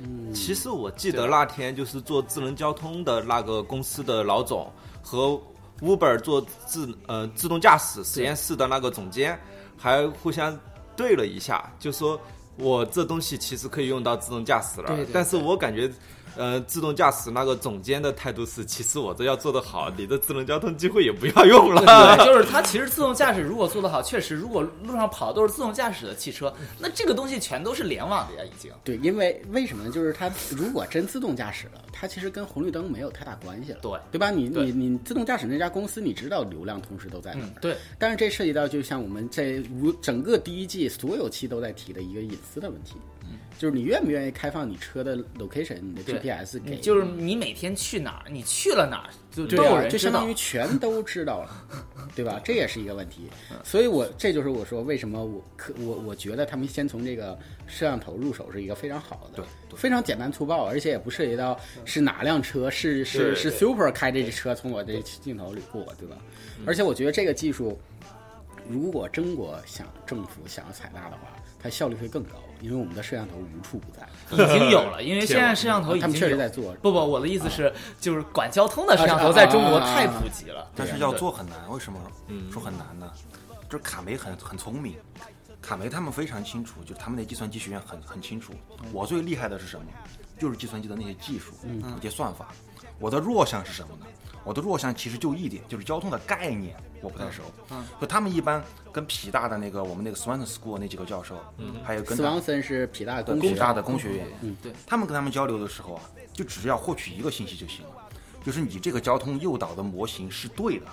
[0.00, 4.68] 嗯其实我记得那天就是做智能交通的那个公司的老总
[5.00, 5.40] 和
[5.80, 9.38] Uber 做自呃自动驾驶实验室的那个总监，
[9.78, 10.58] 还互相
[10.96, 12.20] 对了一下，就说
[12.60, 15.90] 我这东西其实可以用到自动驾驶了，对对但是我感觉。
[16.36, 21.82] 呃，自动驾驶那个总监的态度是，其实我这要做得好，你的智能交通机会也不要用了。
[22.16, 28.70] 对，就是它其实自动驾驶如果做得好，确实如果路上跑的都是自动驾驶的汽车， 那这个东西全都是联网的呀，已经。
[28.84, 29.90] 对，因为为什么呢？
[29.90, 34.30] 就是它如果真自动驾驶了，它其实跟红绿灯没有太大关系了，对对吧？
[34.30, 42.94] 你你你自动驾驶那家公司，你知道流量同时都在哪儿嗯，，对，但是这涉及到就像我们在无整个第一季所有期都在提的一个隐私的问题，
[43.58, 50.34] 就是你愿不愿意开放你车的 location、你的 GPS 给，就是你每天去哪儿，你去了哪儿，就都有人知道就相当于。
[50.34, 51.66] 全都知道了，
[52.16, 52.40] 对吧？
[52.42, 53.28] 这也是一个问题。
[53.62, 66.16] 所以我这就是我说为什么我可我我觉得他们先从这个摄像头入手是一个非常好的，对非常简单粗暴，而且也不涉及到是哪辆车，是是是 Super 开这车从我这镜头里过，对吧？
[66.64, 67.78] 而且我觉得这个技术，
[68.68, 76.72] 如果中国想政府想要采纳的话，它效率会更高，因为我们的摄像头无处不在，已经有了，因为现在摄像头已他们经有确实在做。
[76.74, 80.70] 不不，我的意思是，就是管交通的摄像头在中国太普及了。
[80.74, 81.98] 但是要做很难，为什么
[82.52, 83.10] 说很难呢？
[83.68, 84.96] 就是卡梅很很聪明，
[85.62, 88.52] 卡梅他们非常清楚，就是他们的计算机学院很很清楚，
[88.92, 89.86] 我最厉害的是什么？
[90.40, 92.48] 就是计算机的那些技术，那些算法。
[92.98, 94.06] 我的弱项是什么呢？
[94.42, 97.42] 我的弱项其实就一点，就是交通的概念我不太熟。
[97.70, 107.92] 嗯，就他们一般跟皮大的那个我们那个 Swanson School 那几个教授，嗯，还有跟他斯旺森是皮大的工学对北大的工学院，嗯对他们跟他们交流的时候啊，就只要获取一个信息就行了，
[108.42, 110.86] 就是你这个交通诱导的模型是对的，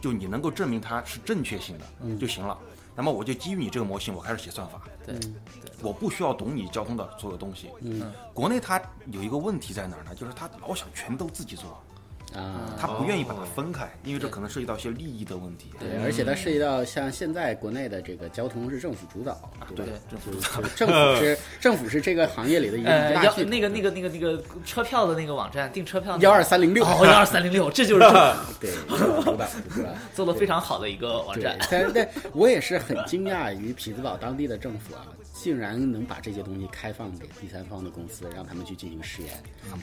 [0.00, 2.58] 就你能够证明它是正确性的、就行了。
[2.98, 5.14] 那么我就基于你这个模型，我开始写算法，对，
[5.80, 7.70] 我不需要懂你交通的所有东西。
[7.80, 8.82] 嗯，国内它
[9.12, 10.12] 有一个问题在哪儿呢？
[10.16, 11.80] 就是它老想全都自己做，
[12.34, 12.74] 啊。
[12.80, 15.70] 他不愿意把它分开，因为这可能涉及到一些利益的问题。
[15.78, 19.36] 对，而且它涉及到像现在国内的这个交通是政府主导，
[19.74, 19.84] 对？
[20.10, 22.90] 政府就是政府是政府是这个行业里的一个
[23.44, 29.88] 那个那个那个那个车票的那个网站订车票幺二三零六，哦，幺二三零六， 这就是政府 对，主导主导。
[30.14, 31.58] 做的非常好的一个网站，。
[31.70, 35.06] 但但我也是很惊讶于匹兹堡当地的政府啊，
[35.40, 39.32] 竟然能把这些东西开放给第三方的公司，让他们去进行试验。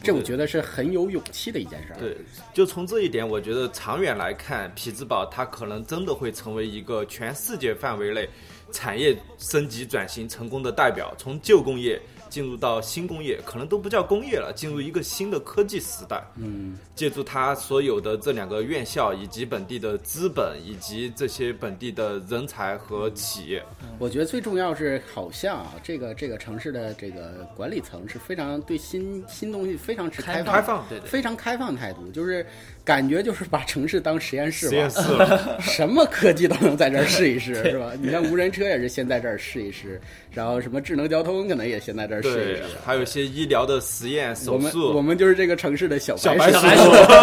[0.03, 1.99] 这我觉得是很有勇气的一件事儿。
[1.99, 2.17] 对，
[2.53, 8.27] 就从这一点，我觉得长远来看，匹兹堡它可能真的会成为一个全世界范围内
[8.73, 12.01] 产业升级转型成功的代表，从旧工业
[12.35, 16.21] 进入到新工业，可能都不叫工业了，进入一个新的科技时代。
[16.35, 23.63] 嗯，借助它所有的这两个院校，以及本地的资本，以及这些本地的人才和企业，
[23.99, 31.07] 我觉得最重要是，好像啊，这个这个城市的这个管理层是非常对新新东西非常持开放开放对对。
[31.07, 32.45] 非常开放态度，就是
[32.85, 37.91] 感觉就是把城市当实验室实验吧室 什么科技都能在这儿试一试，是吧？
[37.99, 39.99] 你像无人车也是先在这儿试一试，
[40.31, 44.95] 然后什么智能交通可能也先在这儿试一试。，还有一些医疗的实验我们手术。
[44.95, 46.59] 我们就是这个城市的小小白鼠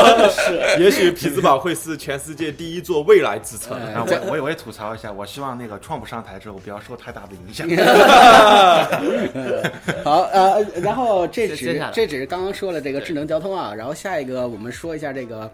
[0.82, 3.78] 也许匹兹堡会是全世界第一座未来之城。
[3.94, 7.68] 我我也我也吐槽一下，我希望那个创普上台之后不要受太大的影响。
[10.02, 15.48] 好，呃，然后这只这只是刚刚说了这个智能交通啊，然后下一个我们说一下这个，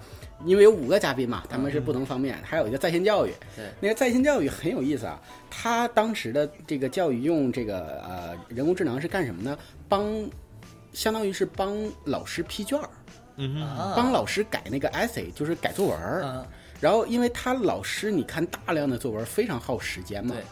[0.45, 3.33] 因为有五个嘉宾嘛，他们是不同方面，还有一个在线教育。
[3.57, 3.65] 对。
[3.81, 5.21] 那个在线教育很有意思啊，
[5.51, 9.59] 他当时的这个教育用这个呃人工智能是干什么呢？
[9.89, 10.07] 帮，
[10.93, 12.89] 相当于是帮老师批卷儿，
[13.63, 13.95] 啊。
[13.97, 16.47] 帮老师改那个 essay，就是改作文
[16.81, 20.45] 然后，因为他老师，你看大量的作文非常耗时间嘛对，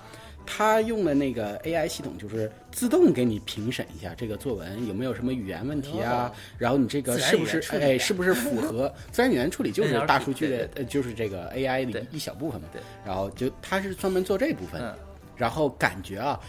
[0.47, 10.59] 他用的那个 AI 系统就是自动给你评审一下这个作文有没有什么语言问题啊，然后你这个是不是哎是不是符合 自然语言处理就是大数据对。
[10.59, 12.69] 的呃就是这个 AI 的一一小部分嘛。
[12.73, 14.95] 对，然后就他是专门做这部分嗯，
[15.37, 16.41] 然后感觉啊。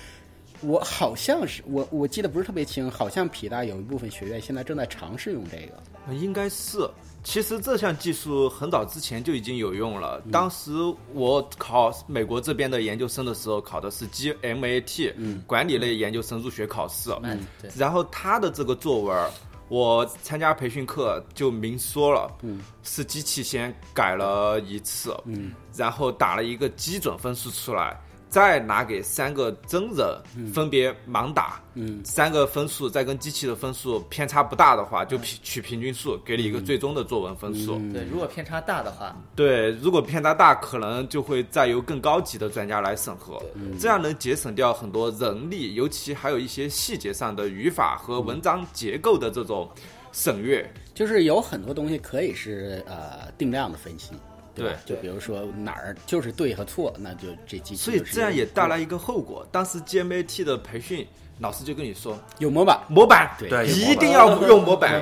[0.62, 6.14] 我好像是我，我记得不是特别清，好像皮大有一部分学院现在正在尝试用这个。
[6.14, 6.90] 应该是。
[7.24, 10.22] 其实这项技术很早之前就已经有用了。
[10.32, 10.72] 当时
[11.14, 15.14] 我考美国这边的研究生的时候，考的是 GMAT，、
[15.46, 17.12] 管理类研究生入学考试。
[17.24, 19.30] 嗯对然后他的这个作文，
[19.68, 28.00] 我参加培训课就明说了，嗯，是机器先改了一次，嗯，然后打了一个基准分数出来。
[28.30, 37.80] 再拿给三个真人分别盲打，嗯，三个分数再跟机器的分数偏差不大的话，就平取平均数，给你一个最终的作文分数。
[37.94, 43.42] 对，如果偏差大的话，对，如果偏差大，可能就会再由更高级的专家来审核，
[43.80, 49.70] 这样能节省掉很多人力，尤其还有一些细节上的语法和文章结构的这种
[50.12, 50.70] 审阅。
[50.94, 54.14] 就是有很多东西可以是呃定量的分析，
[54.58, 54.80] 对吧？
[54.86, 61.08] 就比如说哪儿就是对和错，那就这机器所以这样也带来一个后果，当时 GMAT 的培训。
[61.40, 65.02] 老师就跟你说有模板，模板对对一定要用模板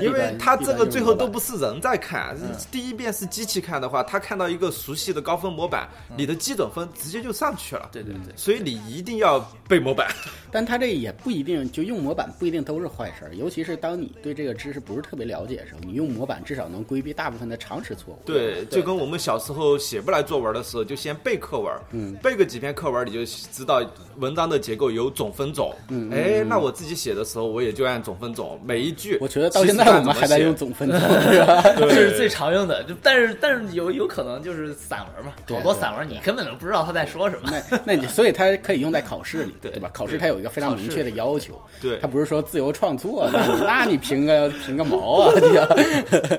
[0.00, 1.28] 因为他这个最后都。
[1.28, 2.34] 不是人在看，
[2.70, 5.86] 第一遍是机器看的话，他看到一个熟悉的高分模板，
[6.16, 7.86] 你的基准分直接就上去了。
[7.92, 9.38] 对对对，所以你一定要
[9.68, 10.08] 背模板。
[10.50, 18.18] 但他这也不一定就用模板不一定都是坏事儿，尤其是当你对这个知识不是特别了解的时候，你用模板至少能规避大部分的常识错误。
[18.24, 23.82] 对，就跟我们小时候写不来作文的时候，就先背课文，嗯，背个几篇课文，你就知道
[24.16, 29.18] 文章的结构有总分总，嗯，哎，那我自己写的时候，我也就按总分总，每一句。
[29.20, 30.98] 我觉得到现在我们还在用总分总，
[31.32, 31.62] 是吧？
[31.78, 32.82] 这是最常用的。
[32.84, 37.50] 就但是但是有有可能就是散文嘛，对好多散文你根本都不知道他在说什么。
[37.50, 39.90] 那那你所以它可以用在考试里，对对吧？
[39.92, 45.32] 考试它有一个非常明确的要求，对它不是说自由创作，那你那你评个评个毛啊！
[45.34, 46.38] 这个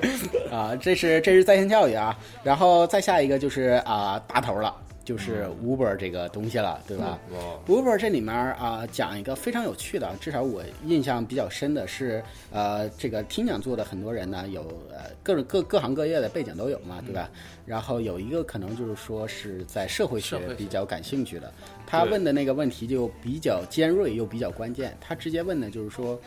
[0.55, 4.73] 啊，这是这是在线教育啊，然后再下一个就是啊大头了。
[5.09, 7.19] 就是 Uber 这个东西了，对吧、
[7.65, 17.27] u b e r 这里面啊、讲一个非常有趣的，至少我印象比较深的是，呃，这个听讲座的很多人呢，有呃各种各各行各业的背景都有嘛，对吧？
[17.65, 21.51] 然后有一个可能就是说是在社会学比较感兴趣的，
[21.87, 24.95] 他问的那个问题就比较尖锐又比较关键。
[25.01, 26.21] 他直接问的就是说，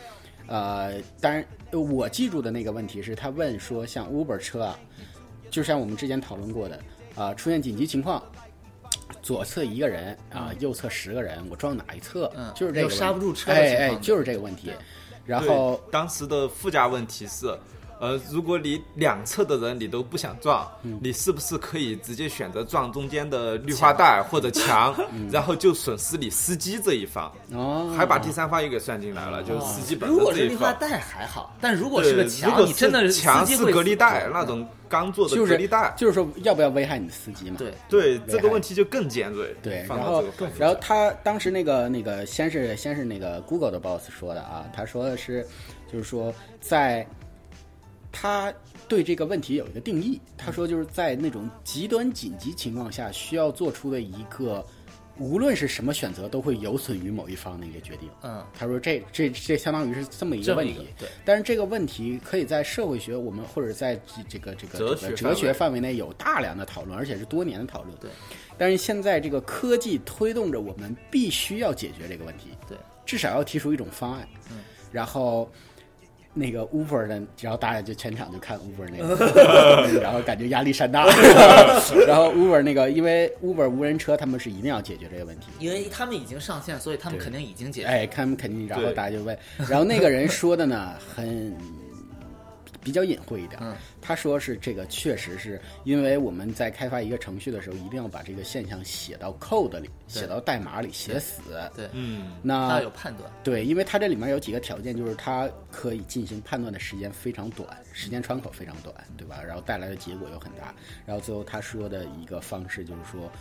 [0.47, 1.41] 呃，当然
[1.71, 4.77] 呃我记住的那个问题是他问说，像 Uber 车啊，
[5.49, 6.77] 就像我们之前讨论过的
[7.15, 8.21] 啊、出现紧急情况。
[9.23, 12.31] 左侧一个人啊，右侧十个人，我撞哪一侧？
[12.35, 14.71] 嗯就是这个问题有刹不住车的哎情况，哎就是这个问题。
[15.25, 17.57] 然后当时的附加问题是，
[17.99, 20.99] 呃，如果你两侧的人你都不想撞，嗯。
[21.01, 24.95] 你是不是可以直接选择撞中间的绿化带或者墙，
[25.31, 30.49] 然后就损失你司机这一方，嗯哦，还把第三方也给算进来了，就是司机本如身这一方。
[30.49, 37.57] 果是绿化带还好，但如果对，是个墙，你真的是墙是隔离带那种刚做的隔离带，就是说要不要危害你司机嘛？
[37.57, 39.55] 对，对这个问题就更尖锐。
[39.61, 40.23] 对，然后
[40.57, 45.45] 然后他当时那个那个先是先是那个 Google 的 boss 说的啊，他说的是，
[45.91, 47.05] 就是说在
[48.13, 48.53] 他
[48.87, 54.63] 对这个问题有一个定义，他说就是在那种极端紧急情况下需要做出的一个，
[55.17, 58.07] 无论是什么选择都会有损于某一方的一个决定。
[58.21, 63.99] 嗯，他说这这这相当于是这么一个问题对，但是这个问题可以在社会学我们或者在
[64.29, 67.97] 这个这个哲这个哲学学范围内有大量的讨论，而且是多年的讨论。
[67.97, 68.11] 对，
[68.59, 74.27] 但是现在这个科技推动着我们必须要解决这个问题，对，至少要提出一种方案。
[74.51, 74.59] 嗯，
[74.91, 75.51] 然后。
[76.33, 81.05] 那个 Uber 的，然后大家就全场就看 Uber 那个， 然后感觉压力山大。
[82.07, 87.87] 然后 Uber 那个，因为 Uber 无人车他们是一定要解决这个问题，因为他们已经上线，所以他们肯定已经解决。
[87.87, 89.37] 哎，他们肯定，然后大家就问，
[89.69, 91.55] 然后那个人说的呢，很
[92.83, 93.59] 比较隐晦一点。
[93.61, 101.41] 嗯他说是这个确实是因为我们在开发一个程序的时候，一定要把这个现象写到 code 里，写到代码里，写死。
[101.73, 103.31] 对，嗯，他那有判断。
[103.45, 109.41] 对，因为它这里面有几个条件，就是它可以进行判断的时间非常短，时间窗口非常短，对吧？
[109.41, 110.75] 然后带来的结果又很大。
[111.05, 113.31] 然后最后他说的一个方式就是说，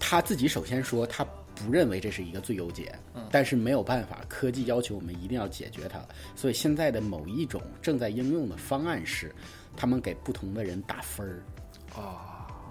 [0.00, 2.94] 他自己首先说他不认为这是一个最优解，
[3.30, 6.00] 但是没有办法，科技要求我们一定要解决它。
[6.34, 9.34] 所以现在的某一种正在应用的方案是，
[9.76, 11.42] 他们给不同的人打分儿。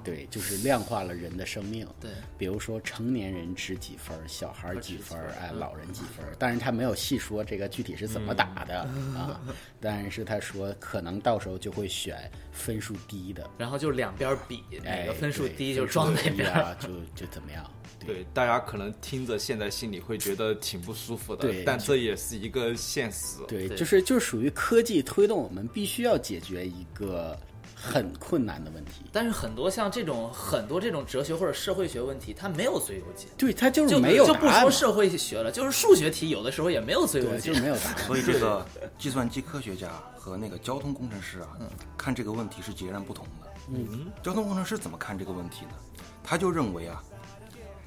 [0.03, 1.87] 对，就是量化了人的生命。
[1.99, 6.33] 对，比如说成年人值几分儿，小孩儿几分儿，哎，老人几分儿。
[6.39, 8.79] 但是他没有细说这个具体是怎么打的、
[9.13, 9.39] 啊，
[9.79, 12.17] 但是他说可能到时候就会选
[12.51, 16.51] 分数低的，然后就两边比，哎哪个分数低就装哪边。
[16.79, 17.63] 就就怎么样？
[18.05, 23.37] 对，大家可能听着现在心里会觉得挺不舒服的，对但这也是一个现实。
[23.47, 27.37] 对，对就是就是属于科技推动我们必须要解决一个
[27.75, 29.03] 很困难的问题。
[29.11, 33.27] 但是很多像这种很多这种哲学或者社会学问题，它没有最优解。
[33.37, 37.53] 对，它就是就没有就不答案嘛说社会学了，就是数学题有的时候也没有最优，解就。
[37.53, 37.97] 是没有答案。
[38.05, 38.65] 所以这个
[38.97, 41.57] 计算机科学家和那个交通工程师啊，
[41.97, 43.47] 看这个问题是截然不同的。
[43.69, 45.71] 嗯，交通工程师怎么看这个问题呢？
[46.23, 47.03] 他就认为啊，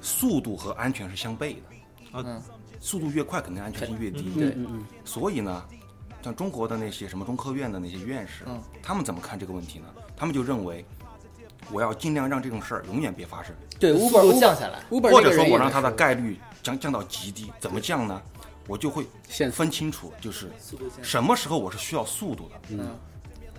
[0.05, 1.61] 速度和安全是相悖的。
[2.13, 2.41] 嗯，
[2.79, 4.29] 速度越快，肯定安全性越低。
[4.35, 4.55] 对
[5.03, 5.65] 所以呢，
[6.21, 9.85] 像中国的那些什么中科院的那些院士，嗯他们怎么看这个问题呢？
[10.15, 10.85] 他们就认为，
[11.71, 17.51] 我要尽量让这种事儿永远别发生，对速，Uber 度降下来或者说我让它的概率降降到极低。
[17.59, 18.21] 怎么降呢？
[18.67, 20.51] 我就会限分清楚，就是
[21.01, 22.97] 什么时候我是需要速度的，嗯，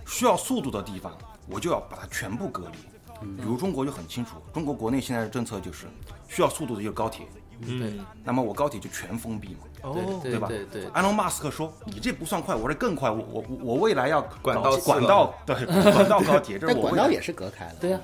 [0.05, 1.15] 需要速度的地方，
[1.47, 2.77] 我就要把它全部隔离。
[3.21, 5.87] 比如中国就很清楚，中国国内现在的政策就是
[6.27, 7.25] 需要速度的就是高铁，
[7.61, 10.47] 嗯，那么我高铁就全封闭嘛，哦，对对吧？
[10.47, 16.81] 对对埃隆马斯克说：“你这不算快，我这更快，我我我我未来要管道管道， 对，管道高铁，这我。
[16.89, 17.75] 管道也是隔开了。
[17.79, 17.99] 对呀，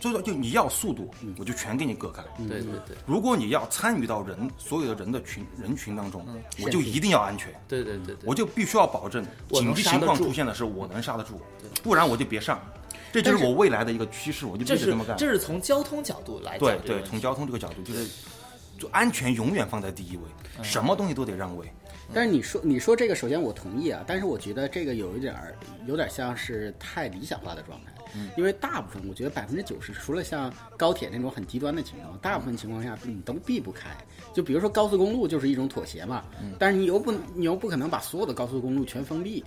[0.00, 2.22] 所以说，就你要速度，我就全给你隔开。
[2.38, 11.40] 对对对如果你要参与到人所有的人的群人群当中，嗯我就一定要安全，对对对对，我就必须要保证紧急情况出现的时候，我能刹得住，
[11.84, 12.60] 不然我就别上。
[13.12, 15.16] 这就是我未来的一个趋势，我就这是必须这么干。
[15.16, 18.08] 这是从交通角度来讲对对，从交通这个角度，就是
[18.78, 20.22] 就安全永远放在第一位，
[20.58, 21.70] 嗯什么东西都得让位。
[22.14, 25.54] 但是你说你说这个，首先我同意啊，但是我觉得这个有一点儿
[25.86, 27.92] 有点像是太理想化的状态，
[28.36, 33.88] 因为大部分我觉得百分之九十，除了像高铁那种很极端的情况，大部分情况下你都避不开。
[34.34, 36.24] 就比如说高速公路就是一种妥协嘛，
[36.58, 39.42] 但是你又不你又不可能把所有的高速公路全封闭。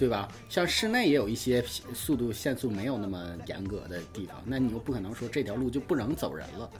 [0.00, 0.26] 对吧？
[0.48, 6.70] 像室内也有一些速度限速没有那么严格的地方，那你又不可能说这条路就不能走人了，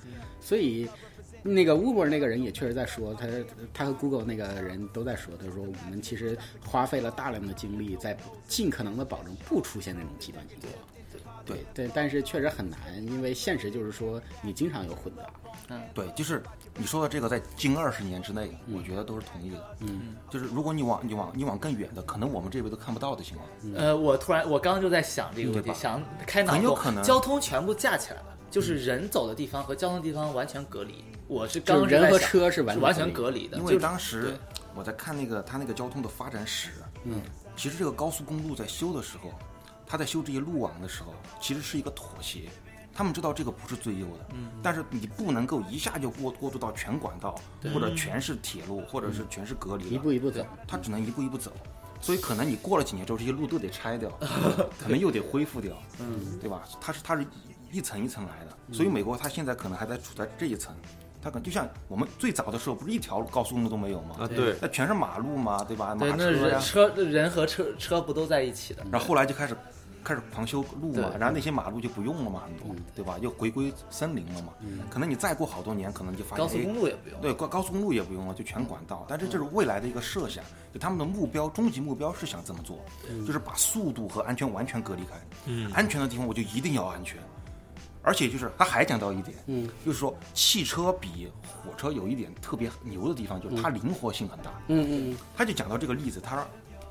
[0.40, 0.88] 所以
[1.42, 3.26] 那个 Uber 那个人也确实在说，他
[3.74, 8.16] 他和 Google 那个人都在说，他说我们其实花费了大量的精力，在
[8.48, 10.72] 尽可能的保证不出现那种极端情况。
[11.44, 15.78] 对对，但是确实很难，因为现实就是说你经常有混杂。
[15.92, 16.42] 对，就是
[16.76, 19.76] 你说的这个，在近二十年之内，我觉得都是同意的。
[19.80, 23.48] 嗯，就是如果你往你往你往更远的，可能我们这辈都看不到的情况。
[23.76, 31.04] 呃，我突然我刚刚就在想这个问题，想开脑洞，很有可能交通全部架起来了，就是人走的地方和交通地方完全隔离。
[31.26, 34.36] 我是刚人和车是完全完全隔隔离的，因为就当时
[34.74, 36.70] 我在看那个他那个交通的发展史，
[37.04, 37.20] 嗯，
[37.56, 39.32] 其实这个高速公路在修的时候，
[39.86, 42.48] 他在修这些路网的时候，其实是一个妥协。
[42.92, 47.34] 他们知道这个不是最优的，嗯，但是你不能够一下就过过渡到全管道，
[47.72, 50.44] 或者全是铁路，或者是全是隔离了，一步一步走。
[50.66, 51.52] 它只能一步一步走。
[52.02, 54.10] 所以可能你过了几年之后，这些路都得拆掉，
[54.80, 56.62] 可能又得恢复掉，嗯，对吧？
[56.80, 57.26] 它是它是
[57.70, 60.74] 一层一层来的，所以美国它现在可能还在处在这一层，
[61.20, 64.16] 它可能就像我们最早的时候，不是一条高速公路都没有吗？
[64.20, 65.94] 啊对，那全是马路嘛，对吧？
[65.94, 68.82] 马车呀人，车人和车车不都在一起的？
[68.90, 69.54] 然后后来就开始
[70.02, 73.18] 开始狂修路嘛，然后那些马路就不用了嘛，很多，对吧？
[73.20, 74.52] 又回归森林了嘛。
[74.88, 77.20] 可能你再过好多年，可能就发现高速哎公路也不用。
[77.20, 79.04] 对，高高速公路也不用了，就全管道。
[79.08, 82.78] 但是这是未来的一个设想，就他们的目标，终极目标是想这么做，
[83.26, 85.20] 就是把速度和安全完全隔离开。
[85.46, 87.18] 嗯，安全的地方我就一定要安全，
[88.02, 94.50] 而且就是他还讲到一点，嗯，就是说汽车比火车有一点特别牛的地方，就是它灵活性很大。
[94.68, 96.46] 嗯嗯嗯，他就讲到这个例子，他说。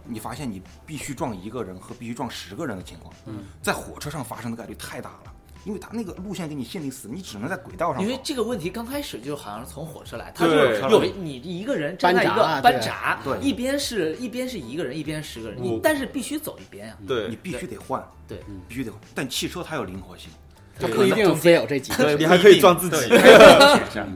[0.10, 5.34] 你发现你必须撞一个人和必须撞十个人的情况，嗯，在火车上发生的概率太大了，
[5.66, 8.02] 因为他那个路线给你限定死，你只能在轨道上。
[8.02, 10.54] 因为这个问题刚开始就好像是从火车来，它就
[10.90, 16.98] 有你一个人站在一个班闸一边是一边是一个人，一边是十个人，你但是必须走一边啊。
[17.30, 19.00] 你，必须得换，对，必须得换。
[19.14, 20.30] 但汽车它有灵活性，
[20.80, 22.16] 它不一定非有这几个。
[22.18, 23.14] 你还可以撞自己，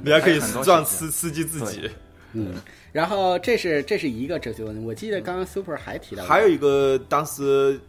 [0.04, 1.90] 你还可以撞司司机自己。
[2.34, 2.54] 嗯，
[2.92, 4.86] 然后这是这是一个哲学问题。
[4.86, 7.80] 我记得刚刚 Super 还提到，还有一个当时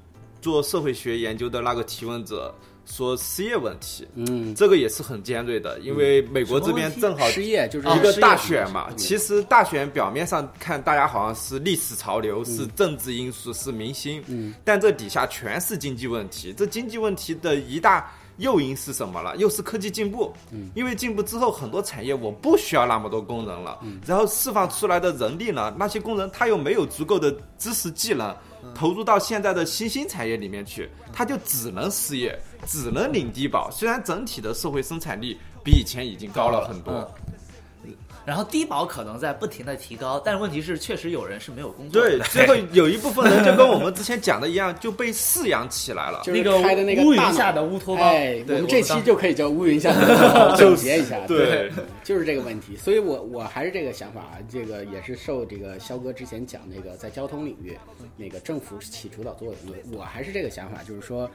[0.40, 2.54] 做社会学研究的那个提问者
[2.86, 16.52] 说失业问题，嗯，这个也是很尖锐的，因为美国这边正好失业就是一个大选嘛，嗯其实大选表面上看大家好像是历史潮流、是政治因素、是明星，嗯，但这底下全是经济问题。
[16.52, 19.36] 这经济问题的一大诱因是什么了？
[19.36, 28.34] 又是科技进步，嗯，因为进步之后，很多产业我不需要那么多工人了，然后释放出来的人力呢，那些工人他又没有足够的知识技能。
[28.74, 33.70] 投入到现在的新兴产业里面去，他就只能失业，只能领低保。
[33.70, 37.14] 虽然整体的社会生产力比以前已经高了很多，
[38.24, 42.18] 然后低保可能在不停的提高，但是问题是，确实有人是没有工作的。
[42.18, 46.22] 对，最后有一部分人就跟我们之前讲的一样，就被饲养起来了。
[46.24, 51.70] 就是那个开的那个乌云下的乌托邦哎，我们这期就可以叫乌云下的乌托邦总结一下，对，
[52.02, 52.76] 就是这个问题。
[52.76, 57.76] 所以我我还是这个想法啊，这个也是受这个肖哥之前讲那个在交通领域
[58.16, 59.56] 那个政府起主导作用，
[59.92, 61.30] 我我还是这个想法，就是说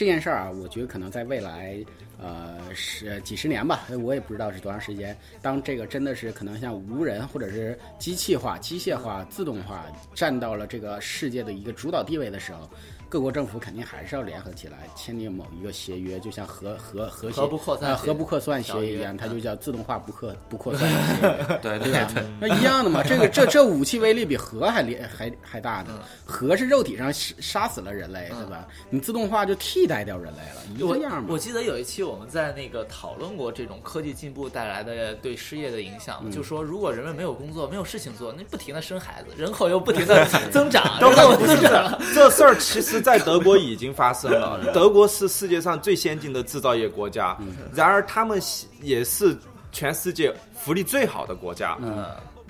[0.00, 1.78] 这件事儿啊，我觉得可能在未来
[2.18, 5.14] 呃是几十年吧，我也不知道是多长时间。
[5.42, 9.84] 当这个真的是可能像无人或者是机器化、机械化、自动化
[10.14, 12.66] 占到了这个世界的一个主导地位的时候。
[13.10, 21.58] 各国政府肯定还是要联合起来签订某一个协约，就像核核核协核不扩散核不扩散协议一样，它嗯就叫自动化不扩不扩散协议。
[21.60, 22.08] 对对吧？
[22.40, 25.98] 那一样的嘛，这个这这武器威力比核还厉还还大呢。
[26.24, 28.64] 核是肉体上杀杀死了人类，对吧？
[28.90, 31.36] 你自动化就替代掉人类了，一我个样嘛我。
[31.36, 44.60] 记得有一期我们在那个讨论过这种科技进步带来的对失业的影响，嗯就说如果人们没有工作、没有事情做，那不停的生孩子，人口又不停的增长， 人口增长， 这事儿其实在德国已经发生了。
[44.72, 47.36] 德国是世界上最先进的制造业国家，
[47.74, 48.40] 然而他们
[48.80, 49.36] 也是
[49.72, 51.76] 全世界福利最好的国家。
[51.80, 52.04] 嗯，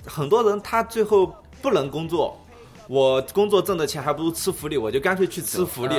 [0.05, 2.39] 很多人他最后不能工作，
[2.87, 5.95] 我工作挣的钱还不如吃福利，我就干脆去吃福利。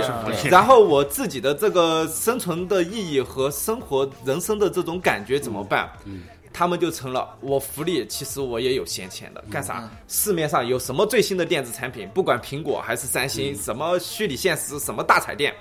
[0.50, 5.90] 然后我自己的这个生存的意义和生活人生的这种感觉怎么办？
[6.52, 9.88] 他们就成了我福利，其实我也有闲钱的，干啥？
[10.08, 15.54] 市面上有什么最新的电子产品，不管苹果还是三星，什么虚拟现实，什么大彩电，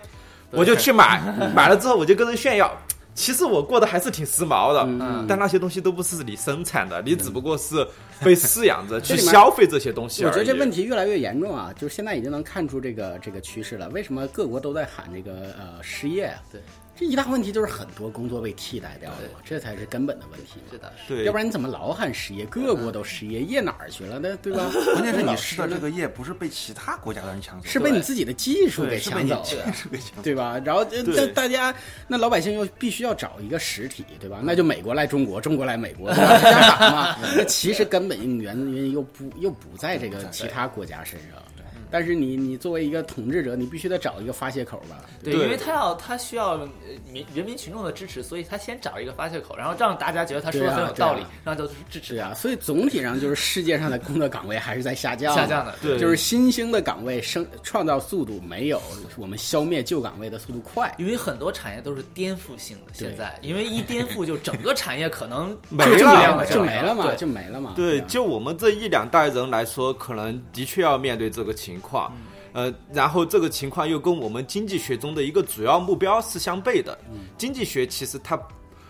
[0.52, 1.22] 我就去买，
[1.56, 2.76] 买了之后我就跟人炫耀。
[3.14, 7.86] 其实我过得还是挺时髦的，嗯但那些东西都不是你生产的，你只不过是
[8.24, 10.24] 被饲养着 去消费这些东西。
[10.24, 13.89] 我觉得这问题越来越严重啊，就是现在已经能看出这个这个趋势了。
[13.89, 16.42] 为什么各国都在喊这个呃失业啊？
[16.54, 16.62] 对，
[17.02, 20.60] 这一大问题就是很多工作被替代掉了，这才是根本的问题。
[20.70, 22.45] 是的，对，要不然你怎么老喊失业？
[22.45, 24.38] 各国都失业，业哪儿去了呢？
[24.39, 24.70] 对吧？
[24.93, 29.41] 关键是你失的这个业不是被其他国家的人抢走，是被你自己的技术给抢走的。
[29.43, 30.22] 技术给抢走。
[30.22, 30.62] 对吧？
[30.64, 31.74] 然后呃对大大家
[32.08, 34.39] 那老百姓又必须要找一个实体，对吧？
[34.43, 36.14] 那就美国来中国，中国来美国。
[36.14, 41.41] 那其实根本原因又不又不在这个其他国家身上。
[41.92, 45.04] 但是你你作为一个统治者，你必须得找一个发泄口吧？
[45.24, 46.70] 对，对因为他要他需要呃
[47.12, 55.76] 民人民群众的支持，所以他先找一个发泄口，然后让大家觉得他说的很有道理对啊，然后就支持是啊，所以总体上就是世界上的工作岗位还是在下降，下降的。
[55.82, 58.82] 对就是新兴的岗位生创造速度没有
[59.18, 60.94] 我们消灭旧岗位的速度快。
[60.98, 67.74] 因为很多产业都是颠覆性的，现在因为一颠覆就整个产业可能没了，就就没了嘛，对就没了嘛。
[67.76, 72.11] 对，啊就我们这一两代人来说，可能的确要面对这个情况。
[72.53, 76.97] 呃，然后这个情况又跟我们经济学中的一个主要目标是相悖的。
[77.38, 78.38] 经济学其实它，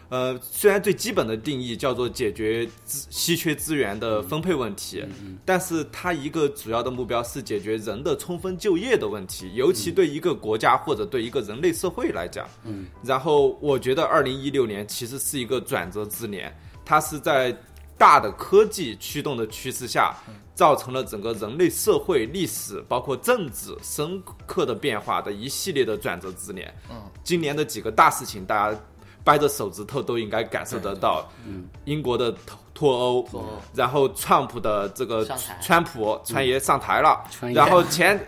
[0.09, 5.05] 呃，虽然最基本的定义叫做解决资稀缺资源的分配问题，
[5.45, 12.49] 但是它一个主要的目标是解决人的充分就业的问题，尤其对一个国家或者对一个人类社会来讲。
[12.63, 16.51] 嗯，然后我觉得二零一六年其实是一个转折之年，
[16.83, 17.55] 它是在
[17.95, 20.15] 大的科技驱动的趋势下，
[20.61, 26.71] 造成了整个人类社会、历史包括政治深刻的变化的一系列的转折之年。
[26.91, 28.79] 嗯，今年的几个大事情，大家
[29.23, 31.27] 掰着手指头都应该感受得到。
[31.47, 35.25] 嗯，英国的脱脱欧，脱欧然后川普的这个
[35.59, 38.23] 川普川爷上台了，川爷然后前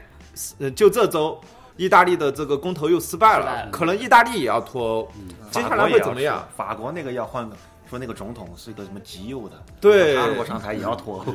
[0.57, 1.39] 呃就这周。
[1.75, 5.11] 意大利的这个公投又失败了，失败了可能意大利也要脱欧，
[5.49, 6.47] 接下来会怎么样？
[6.55, 7.55] 法国那个要换个，
[7.93, 11.33] 说那个总统是一个什么极右的，对他如果上台也要脱欧。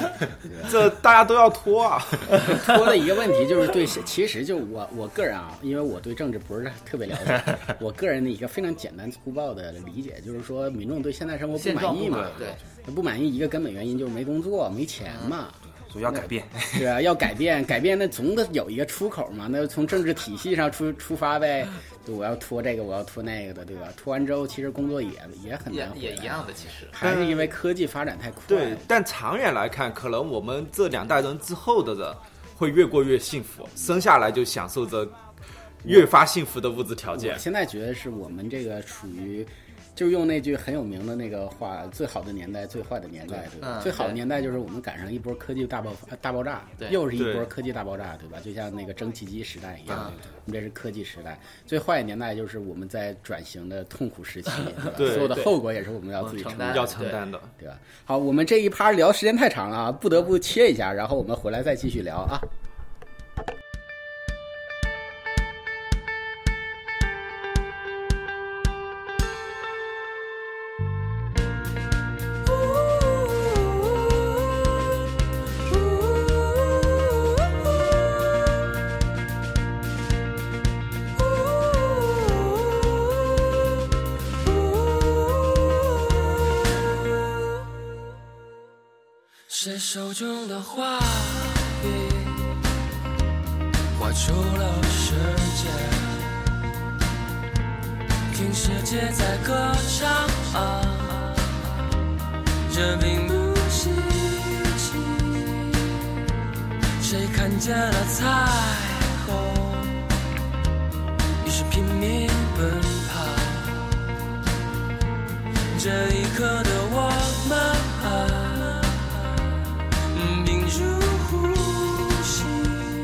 [0.70, 2.02] 这大家都要脱啊！
[2.64, 12.48] 脱的一个问题就是对，其实就我我个人啊，因为我对政治不是特别了解，我个人的一个非常简单粗暴的理解，就是说民众对现在生活不满意嘛，对，
[12.94, 15.48] 不满意一个根本原因就是没工作、没钱嘛。
[15.90, 16.44] 所以要改变。
[16.78, 21.66] 对啊，要改变，改变那总得有一个出口嘛，那就从政治体系上出出发呗。
[22.08, 23.86] 就我要拖这个，我要拖那个的，对吧？
[23.94, 25.10] 拖完之后，其实工作也
[25.44, 26.88] 也很难也也一样的，其实。
[26.90, 28.42] 还是因为科技发展太快。
[28.48, 32.14] 对，但长远来看，可能我们这两代人之后的人
[32.56, 35.06] 会越过越幸福，生下来就享受着
[35.84, 37.38] 越发幸福的物质条件我。
[37.38, 39.46] 现在觉得是我们这个属于，
[39.98, 43.66] 就用那句很有名的那个话：“最好的年代，最坏的年代，对吧？
[43.80, 48.38] 嗯最好的年代就是我们赶上一波科技大爆发、大爆炸，对又是一波科技大爆炸，对吧？
[48.44, 51.36] 就像那个蒸汽机时代一样，嗯我们这是科技时代。
[51.66, 54.92] 最坏的年代就是我们在转型的痛苦时期， 对吧？
[54.96, 57.76] 对所有的后果也是我们要自己承担承担要承担的，对吧？
[58.04, 62.40] 好，我们这一趴聊时间太长了啊，不得不切一下，然后我们回来再继续聊啊。
[90.74, 90.98] 画
[91.82, 91.88] 笔
[93.98, 95.14] 画出了世
[95.56, 95.66] 界，
[98.34, 100.08] 听世界在歌唱
[100.60, 100.82] 啊，
[102.70, 103.32] 这并不
[103.70, 103.90] 稀
[104.76, 104.92] 奇。
[107.00, 108.26] 谁看见了彩
[109.26, 109.34] 虹，
[111.46, 112.70] 于是拼命奔
[113.08, 113.24] 跑。
[115.78, 116.62] 这一刻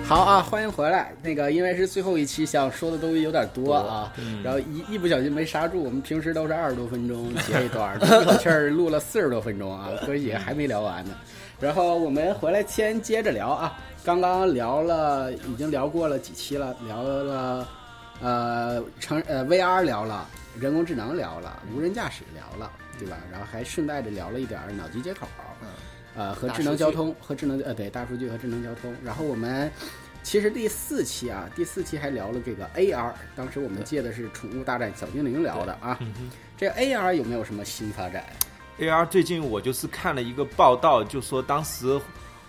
[0.06, 1.12] 好啊，欢迎回来。
[1.22, 5.82] 那个，因为是最后一期，想说的东西有点多啊，然后一一不小心没刹住。
[5.82, 11.14] 我们平时都是二十多分钟截一段，这一口气儿录了四十多分钟啊，哥几个还没聊完呢。
[11.58, 17.66] 然后我们回来先接着聊啊，刚刚聊了，已经聊过了几期了，聊了
[18.20, 20.28] 呃，成呃 VR 聊了，
[20.60, 23.16] 人工智能聊了，无人驾驶聊了，对吧？
[23.32, 25.26] 然后还顺带着聊了一点儿脑机接口，
[26.16, 28.94] 呃，和智能交通和智能呃对大数据和智能交通。
[29.04, 29.70] 然后我们
[30.22, 35.98] 其实第四期啊，第四期还聊了这个 AR，当时我们借的是《宠物大战小精灵》聊的啊。
[36.56, 38.24] 这 AR 有没有什么新发展
[38.78, 42.00] ？AR 最近我就是看了一个报道，就说当时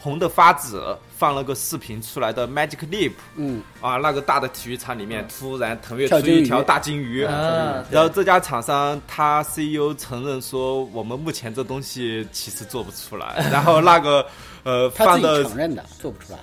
[0.06, 7.24] 红的发紫放了个视频出来的 Magic Leap 嗯，啊，那个大的体育场里面突然腾跃出一条大金鱼。
[7.24, 13.50] 啊，然后这家厂商他 CEO 承认说，我们目前这东西其实做不出来。
[13.52, 14.24] 然后那个
[14.64, 16.40] 呃他自己放的承认的，做不出来。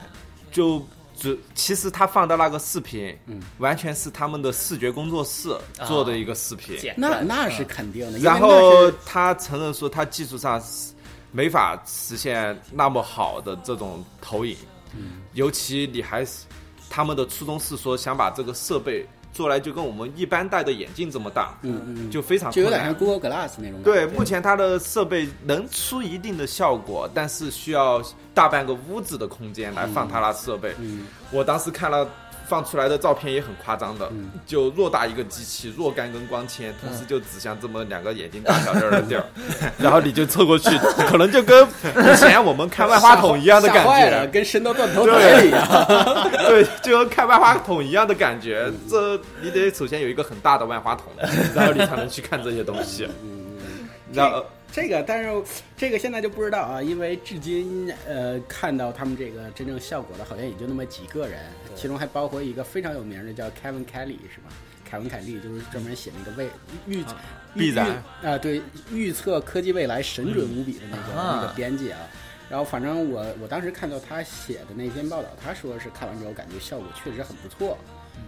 [0.50, 0.84] 就
[1.16, 5.56] 只其实他放的那个视频，嗯完全是他们的视觉工作室
[5.86, 6.76] 做的一个视频。
[6.96, 10.91] 那那是嗯肯定的，然后他承认说，他技术上是
[11.32, 14.56] 没法实现那么好的这种投影，
[14.94, 15.22] 嗯。
[15.32, 16.44] 尤其你还是
[16.88, 23.82] 他们的初衷是说想把这个设备做来就跟我们一般戴的眼镜这么大，嗯嗯嗯，就非常就有点像 Google Glass 那种。
[23.82, 28.02] 对，目前它的设备能出一定的效果，但是需要
[28.34, 30.74] 大半个屋子的空间来放它那设备。
[30.78, 31.06] 嗯。
[31.30, 32.06] 我当时看了
[32.53, 39.24] 放出来的照片也很夸张的，嗯就偌大一个机器，若干根光纤，同时就指向这么两个眼睛大小点儿的地儿，
[39.80, 40.68] 然后你就凑过去，
[41.09, 44.26] 可能就跟以前我们看万花筒一样的感觉。
[44.26, 45.66] 跟伸到断头台一样。
[46.46, 48.70] 对， 就跟看万花筒一样的感觉。
[48.86, 51.07] 这你得首先有一个很大的万花筒，
[51.57, 53.09] 然后你才能去看这些东西。
[54.12, 55.42] 然后这个，但是
[55.74, 61.40] 这个现在就不知道啊，因为至今呃看到他们这个真正效果的，好像也就那么几个人，
[61.74, 64.52] 其中还包括一个非常有名的叫 Kevin Kelly 是吧？
[64.84, 66.50] 凯文凯利就是专门写那个未
[66.86, 67.02] 预
[67.54, 67.74] 预
[68.22, 68.60] 啊，对，
[68.90, 71.98] 预测科技未来神准无比的那个、啊那个编辑啊。
[72.50, 77.78] 然后反正我我当时看到他写的那篇报道，他说是看完之后感觉效果确实很不错。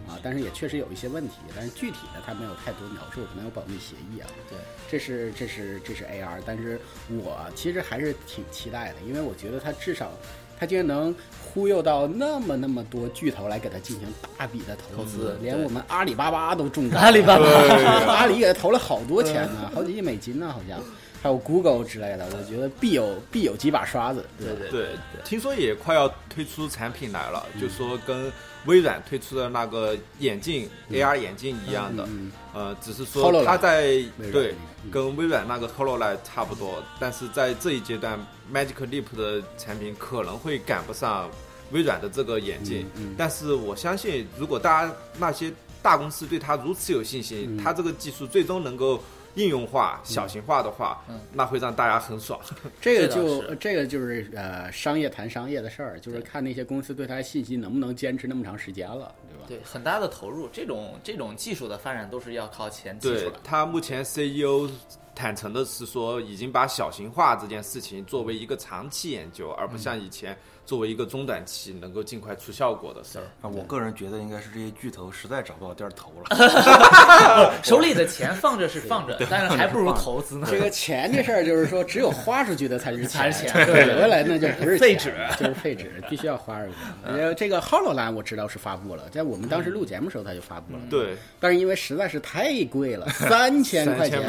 [0.07, 4.27] 啊，但是也确实有一些问题，但是具体的他没有太多描述，可能有保密协议啊。
[4.49, 4.57] 对，
[4.89, 10.11] 这是这是这是 AR，但是我其实还是挺期待的，因为我觉得它至少
[10.59, 17.01] 它竟然能忽悠到那么那么多巨头来给他进行大笔的投投资连我们阿里巴巴都中招了。
[17.01, 17.45] 阿里巴巴
[18.13, 20.79] 阿里给他投了好多钱呢，好几亿美金呢，好像。
[21.23, 24.59] 还有 Google 之类的，我觉得必有必有几把刷子，对吧？
[24.69, 24.89] 对对，
[25.23, 28.31] 听说也快要推出产品来了，就说跟
[28.65, 34.53] 微软推出的那个眼镜、AR 眼镜一样的，嗯呃，只是说它在对
[34.83, 34.91] 嗯。
[34.91, 38.19] 跟微软那个 HoloLens 差不多，但是在这一阶段
[38.53, 41.29] ，Magic Leap 的产品可能会赶不上
[41.71, 42.85] 微软的这个眼镜，
[43.17, 45.51] 但是我相信，如果大家那些
[45.81, 47.63] 大公司对它如此有信心，嗯。
[47.63, 49.01] 它这个技术最终能够。
[49.35, 52.39] 应用化、小型化的话，嗯那会让大家很爽。
[52.81, 59.45] 这个就这个就是呃，商业谈商业的事儿，就是看那些公司对它的信息能不能坚持那么长时间了，对吧？
[59.47, 63.39] 对，很大的投入，这种这种技术的发展都是要靠前技术对的。
[63.43, 64.69] 他目前 CEO
[65.13, 73.25] 坦诚的是说，已经把小型化这件事情作为一个长期研究，而不像以前作为一个中短期能够尽快出效果的事儿。
[73.41, 77.53] 啊，我个人觉得应该是这些巨头实在找不到地儿投了。
[77.63, 80.47] 手里的钱放着是放着，但是还不如投资呢。
[80.49, 86.75] 这个钱这事儿就是说，只有花出去的才是才是钱 对，留下来那就不是废钱就是废纸，必须要花出去。
[87.05, 94.21] 呃，这个 HoloLens 我知道是发布了，在我们当时录节目的时候他就发布了，对，但是因为实在是太贵了，三千块钱，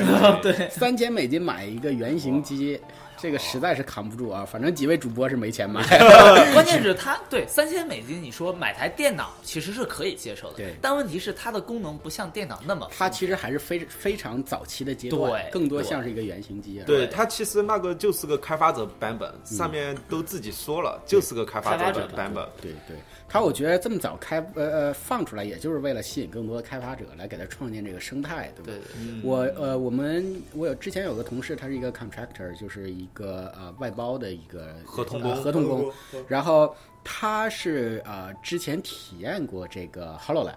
[0.42, 2.80] 对，三千美金买一个原型机，
[3.26, 4.44] 这个实在是扛不住啊。
[4.44, 5.82] 反正几位主播是没钱买，
[6.54, 16.84] 关键是 它对三千美金，你说买台电脑其实是可以接受的，对但问题是它的功能不像电脑那么它其实还是非非常早期的阶段，对更多像是一个原型机啊。
[16.86, 22.46] 对，它其实那个就是个开发者版本，上面都自己说了，就是个开发者版本。
[22.62, 22.96] 对对，
[23.28, 28.72] 它我觉得这么早开呃呃放出来，也就是为了吸引更多的开发者来给它创建这个生态，对吧？
[28.72, 35.30] 对对我呃，我们我有之前有个同事，他是一个 contractor，就是一个呃外包的一个合同工。
[35.32, 35.92] 呃合同工。
[36.28, 40.54] 然后他是呃之前体验过这个 Hololens。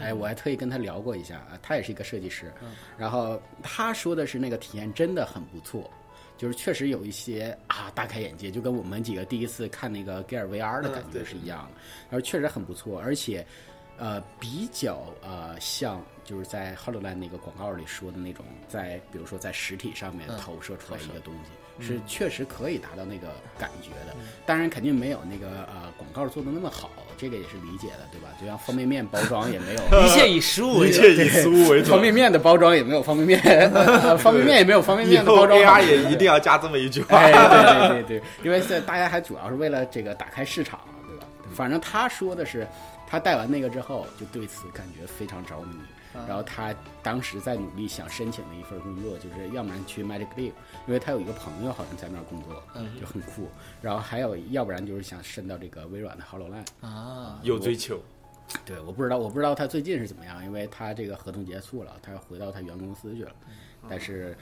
[0.00, 2.52] 哎，我还特意跟他聊过一下啊，他也是一个设计师，
[2.96, 5.88] 然后他说的是那个体验真的很不错，
[6.38, 13.44] 就是确实有一些啊大开眼界，就跟我们几个第一次看那个 Gear VR 的感觉是一样的，然后确实很不错，而且
[13.98, 21.50] 呃比较呃像就是在 HoloLens 那个广告里说的那种，在比如说在实体上面嗯投射出来一个东西，
[21.80, 24.16] 是确实可以达到那个感觉的。
[24.44, 28.28] 当然肯定没有那个呃广告做的那么好，这个也是理解的，对吧？
[28.40, 30.90] 就像方便面包装也没有一切以食物为。
[30.92, 32.00] 切以食物为主方。
[32.00, 33.40] 便面的包装也没有方便面，
[33.72, 37.18] 呃方便面也没有方便面的包装好 AR 也一定要加这么一句话。
[37.18, 41.26] 哎，对对对对，因为现在大家还主要是为了这个打开市场，对吧？
[41.54, 42.66] 反正他说的是，
[43.06, 45.76] 他带完那个之后，就对此感觉非常着迷。
[46.18, 50.52] 啊然后他当时在努力想申请的一份工作，就是要不然去 Magic Leap，
[50.86, 53.48] 因为他有一个朋友好像在那儿工作，嗯就很酷。
[53.80, 56.66] 然后还有要不然就是想申到这个微软的 HoloLens。
[56.80, 58.00] 啊，有追求，
[58.64, 63.32] 对，我不知道，我不知道他最近是怎么样，因为他这个合同结束了，他要回到他原公司去了。
[63.88, 64.36] 但是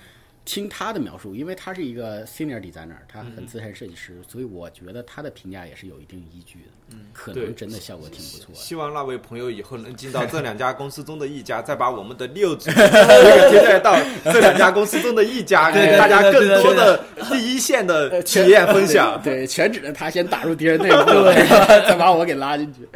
[0.47, 6.68] 听他的描述，因为他是一个 senior designer，他很资深设计师，所以我觉得他的评价也是有一定依据的。
[6.92, 8.55] 嗯，可能真的效果挺不错的。
[8.55, 19.20] 希望那位朋友以后能进到这两家公司中的一家，再把我们的六组 这个接待到这两家公司中的一家， 给大家更多的第一线的体验分享。
[19.24, 21.11] 对，全指着他先打入敌人内部，
[21.88, 22.88] 再把我给拉进去。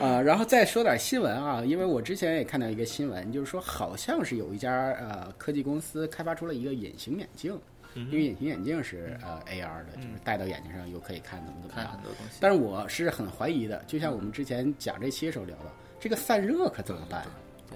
[0.00, 7.58] 啊、然后再说点新闻啊，因为我之前也看到一个新闻，就是说好像是有一家呃科技公司开发出了一个隐形眼镜，
[7.94, 12.00] 因为隐形眼镜是呃 AR 的，就是戴到眼睛上又可以看怎么怎么样看很。
[12.02, 12.38] 多东西。
[12.40, 17.24] 但是我是很怀疑的，就像我们之前讲这期的时候聊的，这个散热可怎么办，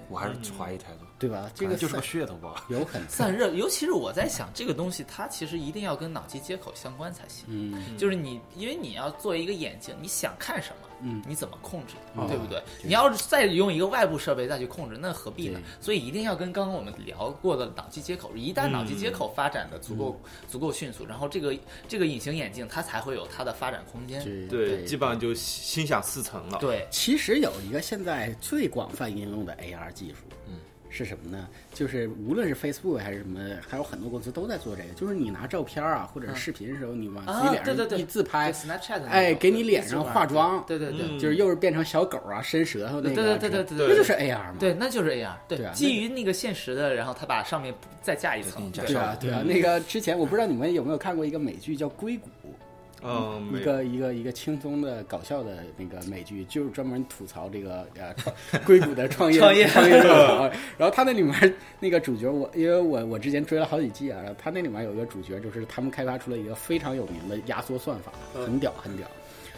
[0.09, 1.51] 我还是怀疑态度，对吧？
[1.55, 2.67] 这个就是个噱头吧。
[2.69, 3.09] 有可能。
[3.09, 7.45] 散热，尤其是我在想，这个东西它其实一定要跟脑机接口相关才行。
[7.49, 11.23] 嗯，就是你，因为你要做一个眼镜，你想看什么，嗯。
[11.27, 12.27] 你怎么控制，哦。
[12.29, 12.63] 对不对？
[12.83, 15.61] 你要是再用一个外部设备再去控制，那何必呢？
[15.81, 20.31] 所以一定要跟刚刚我们聊过的脑机接口，一旦脑机接口发展的足够、嗯。
[20.49, 21.57] 足够迅速，然后这个
[21.89, 24.23] 这个隐形眼镜它才会有它的发展空间。
[24.49, 26.59] 对对，基本上就心想事成了。
[26.59, 30.55] 对，其实有一个现在最广泛应用的 AR 技术，嗯，
[30.91, 31.49] 是什么呢？
[31.73, 41.07] 就是无论是 Facebook 还是什么，还有很多公司都在做这个，就是你拿照片啊或者是视频的时候，你往自己啊，脸上对对对，一自拍，Snapchat，哎，给你脸上化妆，对对对。
[41.09, 44.57] 嗯就是又是变成小狗啊，伸舌头那个，对对对对对对那就是 AR 嘛。
[44.59, 47.73] 对，那就是 AR，对，基于那个现实的，然后他把上面
[48.03, 52.27] 再加一层，再对啊，对啊，那个之前我不知道你们有没有看过一个美剧叫《硅谷》，
[53.03, 58.35] 嗯，一个一个一个轻松的搞笑的那个美剧，就是专门吐槽这个呃创
[58.65, 60.51] 硅谷的创业创业创业热潮。
[60.77, 69.07] 然后他那里面那个主角，我因为我我之前追了好几季啊，然后他那里面有一个主角，就是他们开发出了一个非常有名的压缩算法，很屌很屌。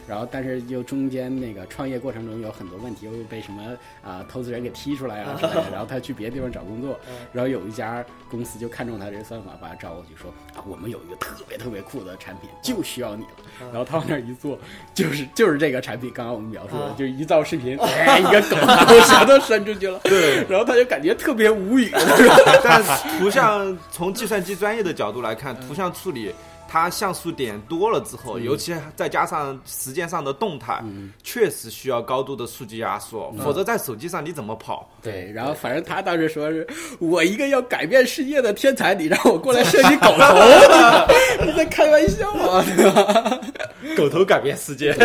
[0.09, 3.63] 然后，但是又中间那个创业过程中有很多问题，又被什么
[4.05, 6.99] 啊、投资人给踢出来啊 之类的，然后他去别的地方找工作，
[7.33, 13.31] 然后有一家公司就看中他这个算法，把他招过去说啊，我们有一个特别特别酷的产品，就需要你了。
[13.61, 14.59] 然后他往那儿一坐，
[14.95, 21.91] 就是就是这个产品，刚刚我们描述的，就是一造视频， 哎，一个狗把我舌头伸出去了， 对，然后他就感觉特别无语，
[22.65, 22.83] 但
[23.19, 26.35] 图像从计算机专业的角度来看，图像处理
[26.73, 30.83] 它像素点多了之后，尤其再加上时间上的动态，
[31.23, 34.91] 确实需要高度的数据压缩，否则在手机上你怎么跑？
[35.03, 36.67] 对，然后反正他当时说是
[36.99, 40.35] 我一个要改变世界的天才，你让我过来设计狗头，
[41.45, 43.41] 你在开玩笑吗，对吧？
[43.95, 44.97] 狗头改变世界。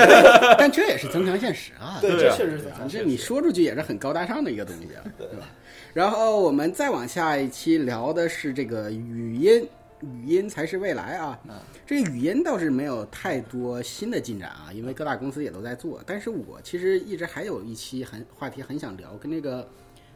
[0.57, 5.45] 但这也是增强现实啊，对啊这确实是这你说出去也是很高大上的一个东西啊，对吧？
[5.93, 9.67] 然后我们再往下一期聊的是这个语音，
[10.01, 11.39] 语音才是未来啊。
[11.85, 16.01] 这个语音倒是没有太多新的进展啊，因为各大公司也都在做。
[16.05, 19.67] 但是我其实一直还有一期很话题很想聊，跟这个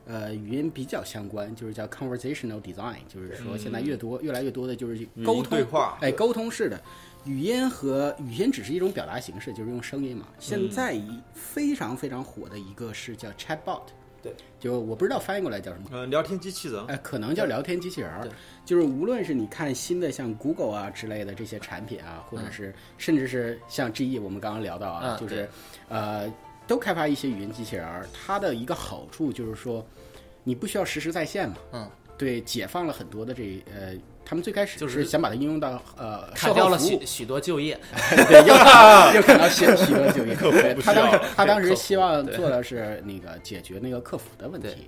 [0.05, 6.82] 呃语音比较相关，就是叫 conversational design，就是说现在越多、越来越多的就是沟通对话哎，沟通式的。
[7.23, 10.27] 语音和语音只是一种表达形式，就是用声音嘛。
[10.39, 13.84] 现在一非常非常火的一个是叫 chatbot，
[14.22, 16.86] 对，就我不知道翻译过来叫什么，呃，聊天机器人。
[16.88, 18.22] 哎，可能叫聊天机器人儿。
[18.22, 18.32] 对，
[18.65, 25.49] 就是无论是你看新的像 Google 啊之类的这些产品啊，或者是甚至是像 GE，我们刚刚聊到啊，嗯就是
[25.89, 26.32] 呃，
[26.67, 28.07] 都开发一些语音机器人儿。
[28.13, 29.86] 它的一个好处就是说，
[30.43, 33.95] 你不需要实时在线嘛，嗯，对，解放了很多的这呃，
[34.26, 37.78] 他们最开始就是是想把它应用到呃砍掉了许许多就业，
[38.28, 38.53] 对，又
[39.15, 40.36] 又看到许许多就业。
[40.36, 44.88] 对他当时他当时希望做的是那个解决那个客服的问题，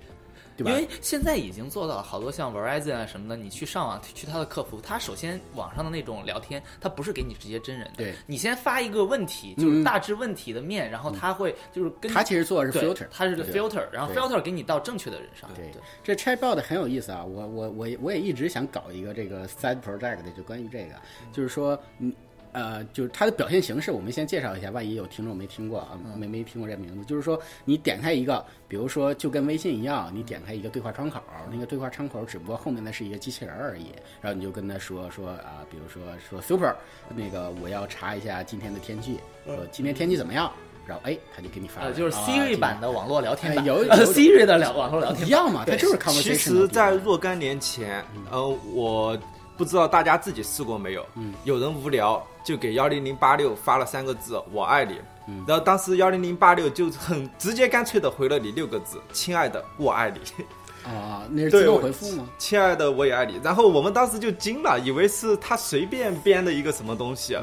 [0.56, 0.70] 对吧？
[0.70, 8.14] 因为现在已经做到了好多像 Verizon 啊什么的，你去上网去他的客服，他首先网上的那种聊天，他不是给你直接真人的，对。
[8.26, 15.70] 你先发一个问题，就是大致问题的面，然后他会就是跟他其实做的是 filter，他是个 filter，然后 filter 给你到正确的人上，对，
[16.02, 20.94] 这 Chatbot 很有意思啊，我我我我也一直想搞一个这个 side project，就关于这个，
[21.32, 22.12] 就是说，嗯
[22.54, 33.88] 呃，就是它的表现形式，我们先介绍一下，万一有听众没听过啊，没没听过这名字，就是说你点开一个，比如说就跟微信一样，你点开一个对话窗口，那个对话窗口只不过后面的是一个机器人而已，
[34.22, 36.74] 然后你就跟他说说啊，比如说说 Super，
[37.14, 40.50] 那个我要查一下今天的天气，说今天天气怎么样，
[40.86, 46.34] 然后哎，他就给你发就是啊 Siri 版的网络聊天有 Siri 的聊网络聊天版一样嘛，它就是其。
[46.34, 49.18] 实，在若干年前，呃，我
[49.56, 51.04] 不知道大家自己试过没有。
[51.14, 55.00] 嗯，有人无聊就给幺零零八六发了三个字“我爱你”，
[55.48, 60.20] 然后当时幺零零八六就很直接干脆的回了你六个字：“亲爱的，我爱你。
[60.84, 62.28] ”啊，那是自动回复吗？
[62.36, 63.40] 亲爱的，我也爱你。
[63.42, 67.34] 然后我们当时就惊了，以为是他随便编的一个什么东西。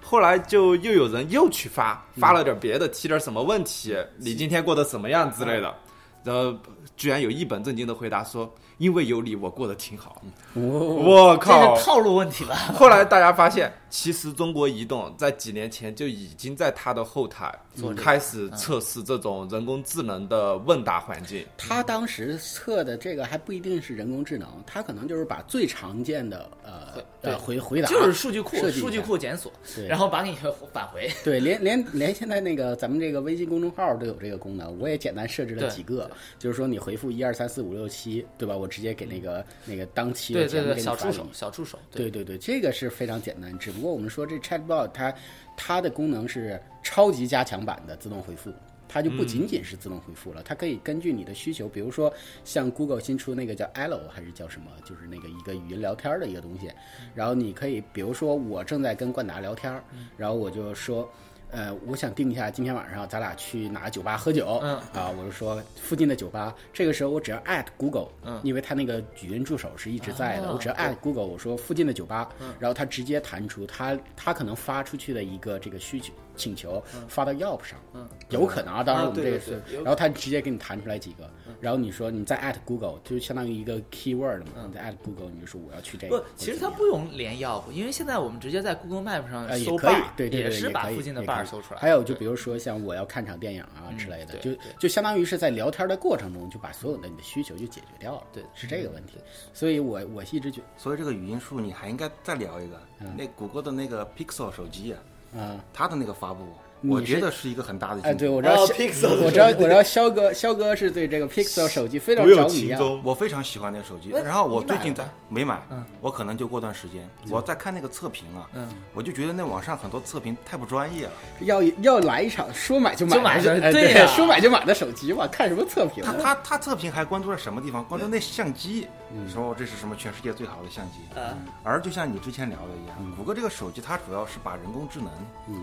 [0.00, 5.74] 后来就又有人又去发，发了点别的，提点什么问题，你今天过得怎么样之类的。
[6.22, 6.56] 然后
[6.96, 8.48] 居然有一本正经的回答说
[8.78, 10.22] ：“因为有你，我过得挺好。”
[10.54, 11.76] 我这靠！
[11.76, 12.54] 是套路问题吧？
[12.74, 17.52] 后来大家发现，其实中国移动在几年前就已经在它的后台
[17.96, 21.44] 开始测试这种人工智能的问答环境。
[21.58, 29.52] 他当时测的这个还不一定是人工智能，他可能就是把最常见的呃呃回回答就是数据库数据库检索，
[29.88, 30.36] 然后把你
[30.72, 31.10] 返回。
[31.24, 36.08] 对，连连连现在那个咱们这个微信公众号都有这个功能，我也简单设置了几个，
[36.38, 38.54] 就是说你回复一二三四五六七，对吧？
[38.64, 43.56] 我直接给那个那个当期的对对对，节目给你小助手小助手，对对对，这个是非常简单。
[43.58, 45.14] 只不过我们说这 Chatbot 它
[45.54, 48.50] 它的功能是超级加强版的自动回复，
[48.88, 52.10] 它就不仅仅是自动回复了，它可以根据你的需求，比如说
[52.42, 56.70] 像 Google 新出那个叫 Allo 还是叫什么，就是那个一个语音聊天的一个东西，
[57.14, 59.78] 然后你可以比如说我正在跟冠达聊天，
[60.16, 61.06] 然后我就说。
[61.54, 64.58] 呃，我想定一下今天晚上咱俩去哪个酒吧喝酒。
[64.62, 66.54] 嗯啊，我就说附近的酒吧。
[66.72, 72.28] 这个时候我只要 at Google，嗯因为他那个语音助手是一直在的，哦我只要 at Google，我说附近的酒吧，
[72.58, 78.08] 然后他直接弹出他他可能发出去的一个这个需求请求发到 Yelp 上，嗯。
[78.30, 81.30] 有可能啊，当然啊我们这个是然后他直接给你弹出来几个，
[81.60, 91.80] 然后你说你再 at Google，就相当于一个 keyword 嘛，你再 at Google，你就说我要去这个不，，其实它不用连 Yelp，因为现在我们直接在 Google Map 上搜可以 bar，，对对对，也是把附近的 bar 搜出来。
[91.80, 98.42] 还有就比如说像我要看场电影啊之类的，就就相当于是在聊天的过程中就把所有的你的需求就解决掉了，对。
[98.54, 99.18] 是这个问题。
[99.52, 103.14] 所以我我一直觉所以这个语音术你还应该再聊一个，嗯。
[103.16, 104.98] 那谷歌的那个 Pixel 手机啊，
[105.36, 106.44] 啊，它的那个发布，
[106.88, 108.34] 我觉得是一个很大的哎，对，进步。
[108.34, 112.80] 哦我知道肖，Pixel 我知道，我知道肖哥，肖哥是对这个 Pixel 手机非常有着迷啊。
[113.02, 121.12] 我非常喜欢那个手机，然后我最近在没买嗯，我可能就过段时间，我在看那个测评啊，嗯我就觉得那网上很多测评太不专业了。
[121.40, 126.14] 要要来一场说买就买就买对说买就买的手机嘛，看什么测评啊？
[126.18, 127.84] 他他他测评还关注在什么地方？
[127.84, 128.86] 关注那相机，
[129.32, 131.18] 说这是什么全世界最好的相机。
[131.18, 135.08] 啊，而就像你之前聊的一样，谷歌这个手机它主要是把人工智能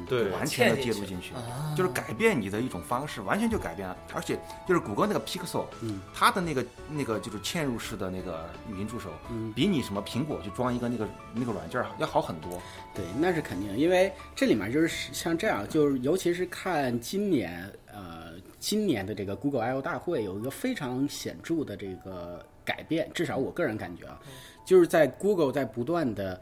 [0.05, 3.97] 对完全的介入进去啊，就是改变你的一种方式，完全就改变了。
[4.13, 5.99] 而且就是谷歌那个 Pixel，嗯。
[6.13, 9.51] 它的那个那个就是嵌入式的那个语音助手，嗯。
[9.53, 12.61] 比你什么苹果就装一个那个那个软件要好很多。
[12.93, 24.19] 对，那是肯定，因为这里面就是像这样，就是尤其是看今年，呃，今年的这个 Google I/O 大会有一个非常显著的这个改变，至少我个人感觉啊，
[24.65, 26.39] 就是在 Google 在不断的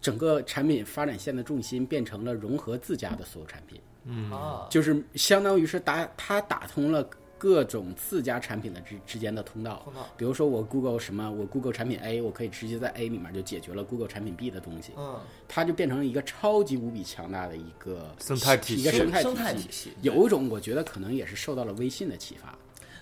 [0.00, 3.80] 整个产品发展线的重心变成了融合自家的所有产品，
[4.30, 7.08] 啊，就是相当于是打它打通了。
[7.42, 10.08] 各种自家产品的之之间的通道，通道。
[10.16, 19.92] 比如说我 Google 什么，我 Google 产品 A，我可以直接在 A 里面就解决了 Google 产品 B 的东西，嗯，它就变成了一个超级无比强大的一个生态体系一个生态生态体体系。
[20.02, 22.56] 有一种我觉得可能也是受到了微信的启发，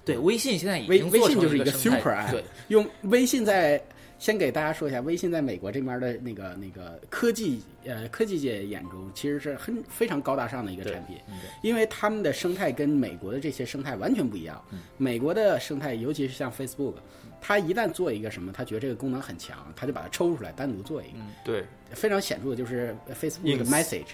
[0.06, 3.78] 对，微信现在已微经做成微信就是一个 super app，对，用微信在
[4.20, 11.16] 先给大家说一下，微信在美国这边的那个那个科技呃科技界眼中其实是很非常高大上的一个产品，
[11.62, 14.62] 因为他们的生态跟美国的这些生态完全不一样。
[14.98, 16.96] 美国的生态，尤其是像 Facebook，
[17.40, 21.18] 它一旦做一个什么，它觉得这个功能很强，它就把它抽出来单独做一个。
[21.42, 24.08] 对，非常显著的就是 Facebook 的 Message。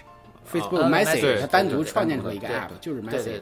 [0.49, 3.41] Facebook 啊 Message，、它单独创建出了一个 App，就是 Message。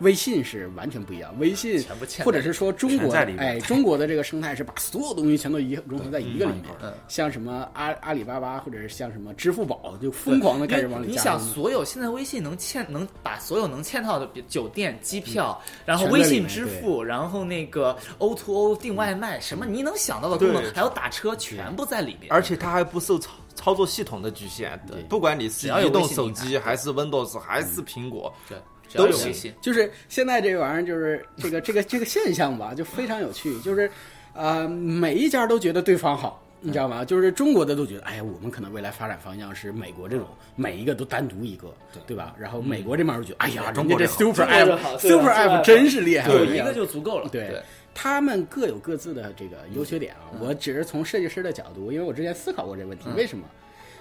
[0.00, 1.82] 微信是完全不一样，微信
[2.24, 3.42] 或者是说中国在里面。
[3.42, 11.54] 哎中国的这个生态是把所有东西全都一融合在一个里面，嗯像什么阿阿里巴巴或者是像什么支付宝就疯狂的开始往里你想，加东西。
[11.54, 22.30] 所有现在微信能嵌能把所有能嵌套的，酒店、机票，然后微信支付，然后那个 O to O 订外卖，什么你能想到的功能，还有打车，全部在里面。
[22.30, 25.02] 而且它还不受操操作系统的局限，对。
[25.04, 28.58] 不管你是移动手机还是 Windows 还是苹果，对，
[28.94, 33.58] 都行就是现在这玩意儿，就是这个这个这个现象吧，就非常有趣。
[33.60, 33.90] 就是，
[34.32, 37.04] 呃，每一家都觉得对方好，你知道吗？
[37.04, 40.26] 就是中国的都觉得，哎呀，我们可能未来发展方向是美国这种，
[40.56, 41.74] 每一个都单独一个，
[42.06, 42.34] 对吧？
[42.38, 47.28] 然后美国这边就觉得，哎呀，人家这中国这 super 中国这好 app 真是厉害，有一个就足够了。
[47.30, 47.62] 对对，
[47.94, 50.30] 他们各有各自的这个优缺点啊。
[50.40, 53.44] 我只是从设计师的角度，因为我之前思考过这个问题，为什么？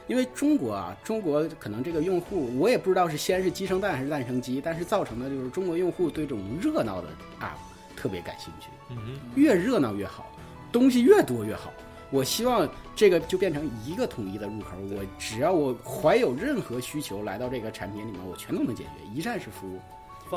[0.08, 7.08] 因为中国啊，中国可能这个用户，我也不知道是先是鸡生蛋还是蛋生鸡，但是造成的就是中国用户对这种热闹的
[7.40, 7.56] app
[7.96, 10.32] 特别感兴趣，嗯越热闹越好，
[10.72, 11.72] 东西越多越好。
[12.12, 19.80] 我希望这个就变成一个统一的入口，我只要我怀有任何需求来到这个产品里面，我全都能解决，一站式服务。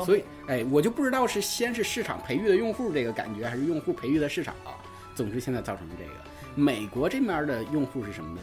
[0.03, 4.73] 所以，哎，我就不知道是先是市场培育的用户这个感觉，还是用户培育的市场啊。
[5.15, 6.11] 总之，现在造成这个。
[6.55, 8.41] 美国这面的用户是什么呢？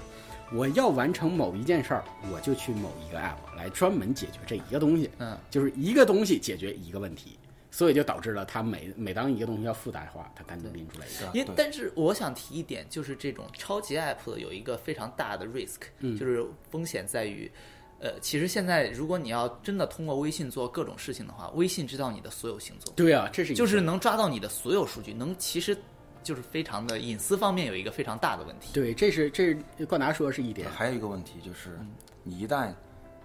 [0.54, 5.10] 我要完成某一件事儿，我就去某一个 app 来专门解决这一个东西。
[5.18, 7.36] 嗯，就是一个东西解决一个问题，
[7.72, 11.38] 所以就导致了它每每当一个东西要复杂化，它单独拎出来一个。
[11.38, 15.80] 因但是我想提一点，就是这种超级 app 有一个非常大的 risk，、
[16.16, 17.50] 就是风险在于，
[17.98, 23.58] 呃，其实现在如果你要真的通过微信做各种事情的话，微信知道你的所有行踪，对啊，这是一个。
[23.58, 25.76] 就是能抓到你的所有数据，能其实
[26.24, 28.70] 就是非常的隐私方面有一个非常大的问题。
[28.72, 29.48] 对，这是这
[29.78, 30.68] 是冠达说的是一点。
[30.68, 31.78] 还有一个问题就是，
[32.22, 32.72] 你一旦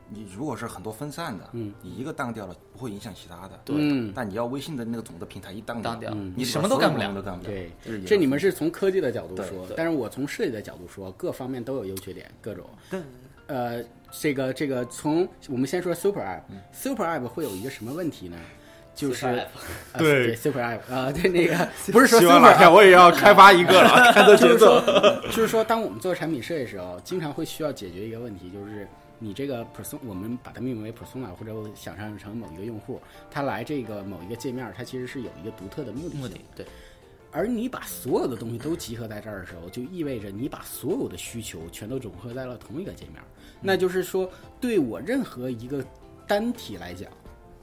[0.09, 1.73] 你如果是很多分散的，嗯。
[1.81, 6.13] 你一个当掉了不会影响其他的，对，但你要微信的那个总的平台一当当掉。
[6.13, 7.13] 你你什么都干不了。
[7.13, 7.49] 都干不了。
[7.83, 8.01] 对。
[8.05, 9.75] 这你们是从科技的角度说，对。
[9.77, 12.69] 但是我从设计的角度说，各方面都有优缺点，各种。
[13.47, 18.37] 呃，这个这个从我们先说 Super App，Super App 会有一个什么问题呢？
[18.99, 19.47] 就是 Super App
[19.93, 24.81] 呃对对 Super App 啊，对那个 不是说希 Super 望哪天 App，我也要开发一个了，看这节奏。
[25.31, 28.85] 就是说，当我们做产品设计的时候，经常会需要解决一个问题，就是
[29.17, 36.19] 你这个 person，我们把它命名为 persona，或者我想象成某一个用户，他来这个某一个界面，他其实是有一个独特的目的性。
[36.19, 36.65] 目的对，
[37.31, 43.15] 而你把所有的东西都集合在这儿的时候，就意味着你把所有的需求全都整合在了同一个界面。
[43.61, 44.29] 那就是说，
[44.59, 45.83] 对我任何一个
[46.27, 47.09] 单体来讲，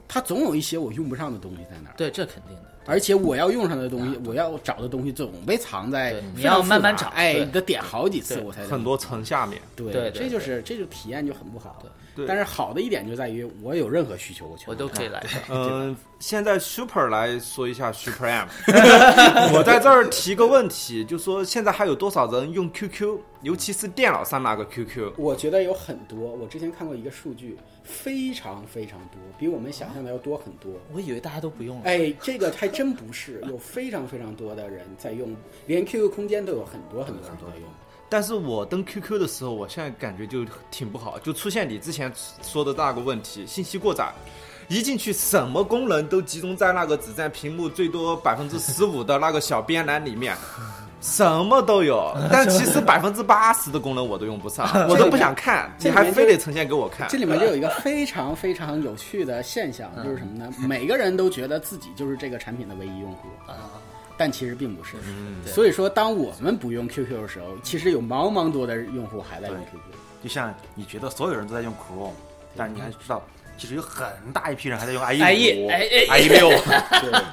[0.07, 1.93] 它总有一些我用不上的东西在那儿。
[1.97, 2.61] 对，这肯定的。
[2.85, 11.77] 而且我要用上的东西，我要找的东西总被藏在你要慢慢找对，哎你得点好几次我才能很多层下面，对对对这就是这就体验就很不好。
[11.81, 11.89] 对
[12.25, 15.21] 但是好的一点就在于我有任何需求，我全我都可以来。
[15.49, 18.47] 嗯，现在 Super 来说一下 Super M，
[19.53, 25.13] 我在这儿提个问题，就说现在还有多少人用 QQ，尤其是电脑上那个 QQ？
[25.17, 30.71] 我觉得有很多，我之前看过一个数据，非常非常多，比我们想象的要多很多。
[30.93, 31.83] 我以为大家都不用了。
[31.85, 37.69] 哎，这个还真不是，有非常非常多的人在用，连 QQ 空间都有很多很多人在用。
[38.09, 44.11] 但是我登 QQ 的时候，我现在感觉就挺不好，就出现你之前说的那个问题，信息过载。
[44.69, 50.35] 一进去，什么功能都集中在那个只占屏幕最多百分之十五的那个小边栏里面，
[50.99, 52.13] 什么都有。
[52.29, 57.17] 但其实百分之八十的功能我都用不上， 我都不想看，你还非得呈现给我看这。
[57.17, 60.53] 里面就有一个非常非常有趣的现象，就是什么呢？
[60.67, 63.71] 每个人都觉得自己就是这个产品的唯一用户啊，
[64.17, 64.93] 但其实并不是。
[65.43, 69.79] 对所以说，当我们不用 QQ 的时候，其实有茫茫多的用户还在用 QQ。
[70.23, 72.11] 就像你觉得所有人都在用 Chrome，
[72.55, 73.23] 但是你还知道，
[73.57, 76.49] 其实有很大一批人还在用 IE，IE 五、哎哎 IE 六。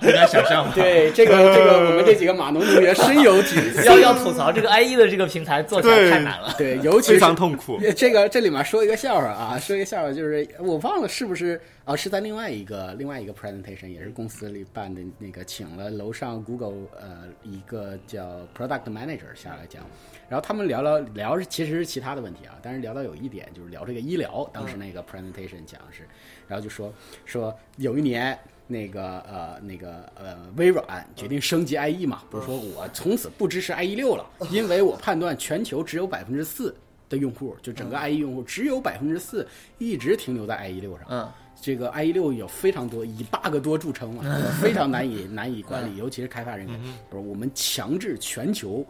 [0.01, 0.73] 你敢 想象吗？
[0.75, 3.85] 对，这个这个，我们这几个码农同学深有体会。
[3.87, 6.55] 要要吐槽这个 IE 的这个平台做起来太难了。
[6.59, 7.81] 对，尤其非常痛苦。
[7.97, 19.83] 这个这里面说一个笑话啊，说一个笑话，就是我忘了是不是啊，是在另外一个另外一个 presentation，也是公司里办的那个，请了楼上 Google 呃一个叫 product manager 下来讲，
[20.29, 26.09] 然后他们聊聊聊是其实是其他的问题啊，但是聊到有一点就是聊这个医疗，当时那个 presentation 讲是，
[26.49, 26.93] 然后就说
[27.25, 28.39] 说有一年。
[28.67, 36.75] 那个呃，那个呃，微软决定升级 IE 嘛，不是说我从此不支持 IE 六了，因为我判断全球只有百分之四
[37.11, 41.07] 的用户，就整个 IE 用户只有百分之四一直停留在 IE 六上。
[41.11, 41.31] 嗯，
[41.65, 44.23] 这个 IE 六有非常多以 bug 多著称嘛，
[44.61, 46.79] 非常难以 难以管理，尤其是开发人员。
[47.09, 48.85] 不是我们强制全球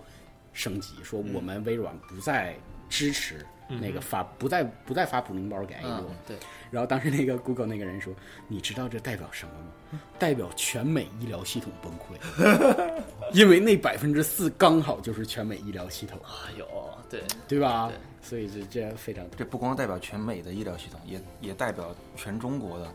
[0.53, 2.53] 升级，说我们微软不再
[2.89, 6.37] 支持那个发不再不再发补丁包给 IE 六嗯，对，
[6.73, 8.13] 然后当时那个 Google 那个人说
[8.49, 9.55] ：“你知道这代表什么
[9.93, 10.01] 吗？
[10.19, 13.03] 代表全美医疗系统崩溃，
[13.33, 16.67] 因为那百分之四刚好就是全美医疗系统，哎呦，
[17.09, 17.89] 对，对吧？
[17.89, 22.93] 对所以这这非常这不光代表全美的医疗系统，也也代表全中国的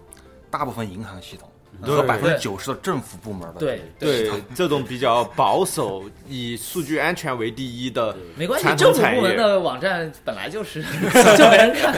[0.49, 1.47] 大部分银行系统。
[1.81, 3.59] 和百分之九十的政府部门的。
[3.59, 10.81] 对对这种比较保守、以数据安全为第一的没关系，政府部门的网站本来就是
[11.37, 11.97] 就没人看。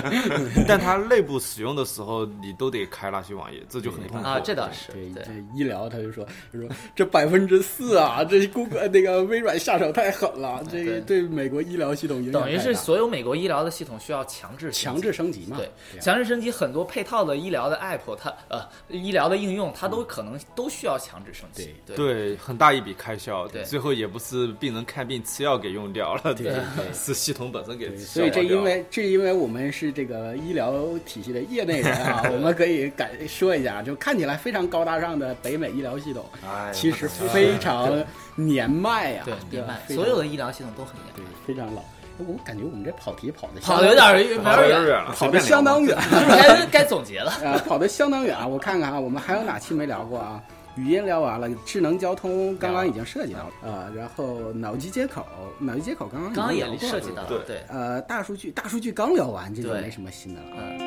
[0.66, 15.56] 但它内部使用的时候，你都得开那些网页，这就很痛苦啊，这倒是对对这医疗，他就说他说这百分之四啊， 这 Google 那个微软下手太狠了，这个对美国医疗系统影响等于是所有美国医疗的系统需要强制强制升级嘛？
[15.56, 21.74] 对，啊强制升级很多配套的医疗的 app，它呃个医疗的应用，它都可能都需要强制升级。
[21.86, 23.64] 对对，很大一笔开销，对。
[23.64, 26.54] 最后也不是病人看病吃药给用掉了，对对
[26.92, 38.04] 是系统本身给所以这因为这因为我们是这个医疗体系的业内人啊， 我们可以感说一下，就看起来非常高大上的北美医疗系统， 哎，其实非常
[38.34, 41.24] 年迈呀、对，年迈，所有的医疗系统都很年对。
[41.24, 41.82] 迈，非常老。
[42.26, 44.12] 我感觉我们这跑题跑的跑的有点儿
[44.42, 45.12] 跑的远，得有点远了。
[45.16, 45.96] 跑的相当远，
[46.28, 47.30] 该 该总结了。
[47.44, 48.46] 啊，跑的相当远啊！
[48.46, 50.42] 我看看啊，我们还有哪期没聊过啊？
[50.76, 55.26] 语音聊完了，智能交通刚刚已经涉及到了啊、然后脑机接口，
[55.58, 60.78] 脑机接口刚刚已经刚刚也聊过涉及到了，对对，呃，大数据，大数据刚聊完，这就没什么新的了啊。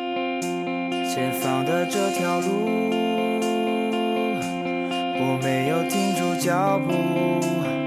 [1.13, 2.47] 前方的这条路，
[5.19, 7.82] 我没有停住脚步。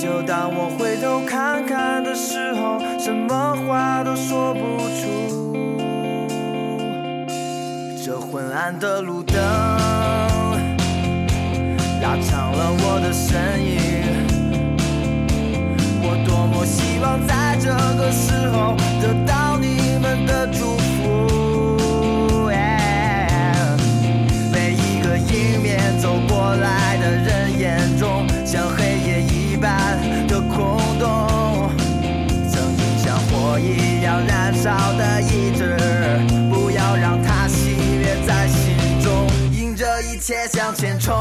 [0.00, 4.60] 就当我回头看看的时候，什么话都说不
[4.96, 5.04] 出。
[8.02, 9.36] 这昏暗的路灯，
[12.00, 13.76] 拉长了我的身影。
[16.02, 22.48] 我多么希望在这个时候得到你们的祝福。
[24.50, 26.79] 每一个迎面走过来
[34.60, 35.74] 少的意志，
[36.52, 39.26] 不要让它熄灭在心中，
[39.58, 41.16] 迎着一切向前冲。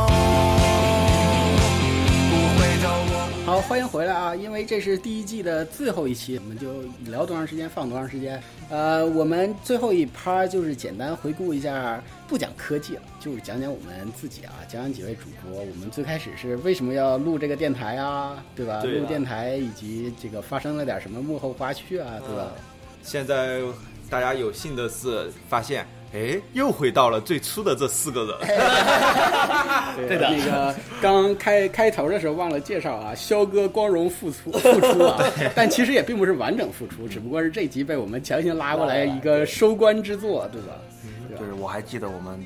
[3.46, 4.36] 好，欢迎回来啊！
[4.36, 8.44] 因为这是第一季的最后一期，我们就聊多长时间放多长时间。
[8.70, 15.62] 呃，我们最后一趴就是简单回顾一下，不讲科技了，就是讲讲我们自己啊，讲讲几位主播。
[15.62, 18.84] 我们最开始是为什么要录这个电台啊，对吧？
[18.84, 22.52] 录电台以及这个发生了点什么幕后花絮啊，对吧？
[23.10, 23.60] 现在
[24.08, 25.84] 大家有幸的是发现，
[26.14, 28.38] 哎，又回到了最初的这四个人。
[30.08, 35.24] 对的，那个刚开开头的时候忘了介绍啊，肖哥光荣复出复出啊，
[35.56, 40.76] 但其实也并不是完整复出，只不过是这集被我们强行拉过来一个收官之作，对吧？
[41.36, 42.40] 就是我还记得我们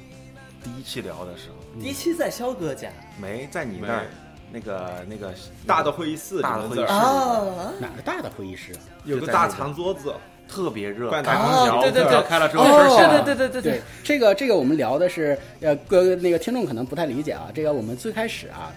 [0.64, 2.88] 第一期聊的时候，第一期在肖哥家？
[3.22, 4.06] 没在你那儿，
[4.50, 5.34] 那个那个
[5.68, 8.80] 大的会议室，大的会议室你们这儿啊，哪个大的会议室啊？
[9.04, 10.14] 有个大长桌子，
[10.48, 18.72] 特别热，灌开空调，对对对开了之后哦事儿小对对对对对，这个这个我们聊的是呃，各那个听众可能不太理解啊，这个我们最开始啊，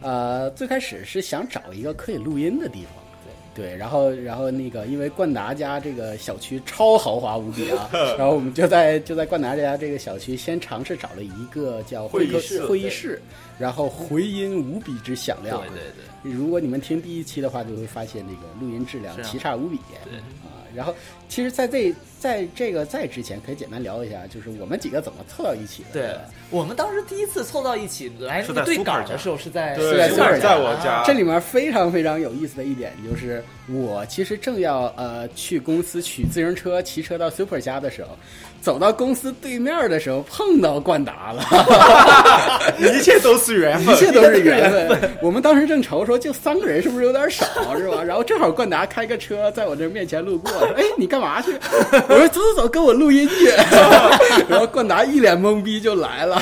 [0.00, 3.02] 呃，最开始是想找一个可以录音的地方。
[3.54, 7.86] 对，然后，然后那个，因为冠达家这个小区超豪华无比啊，
[8.16, 13.20] 然后我们就在就在冠达家这个小区先尝试找了一个叫会议室会议室，
[13.58, 15.60] 然后回音无比之响亮。
[15.60, 15.82] 对对
[16.22, 19.78] 对，如果你们听第一期的话，就会发现这个录音质量奇差无比。
[20.02, 20.16] 对。
[20.18, 20.94] 啊，然后
[21.28, 25.88] 其实在这在这个在之前，可以简单聊一下，就是我们几个怎么凑到一起的。
[25.92, 26.16] 对，
[26.50, 38.16] 我们当时第一次凑到一起来对稿的时候是在是在对，Super 在我家，这里面非常非常有意思的一点就是，我其实正要呃去公司取自行车，骑车到 Super 家的时候，
[38.62, 41.42] 走到公司对面的时候碰到冠达了，
[42.78, 45.10] 一切都是缘分一，切都是缘分。
[45.20, 47.44] 我们当时正愁说，就三个人是不是有点少，
[47.76, 48.00] 是吧？
[48.06, 51.52] 然后正好冠达开个车在我这面前路过，说：“哎，你干嘛去？”
[52.08, 53.46] 我说：“走走走，跟我录音去。”
[54.48, 56.40] 然后冠达一脸懵逼就来了，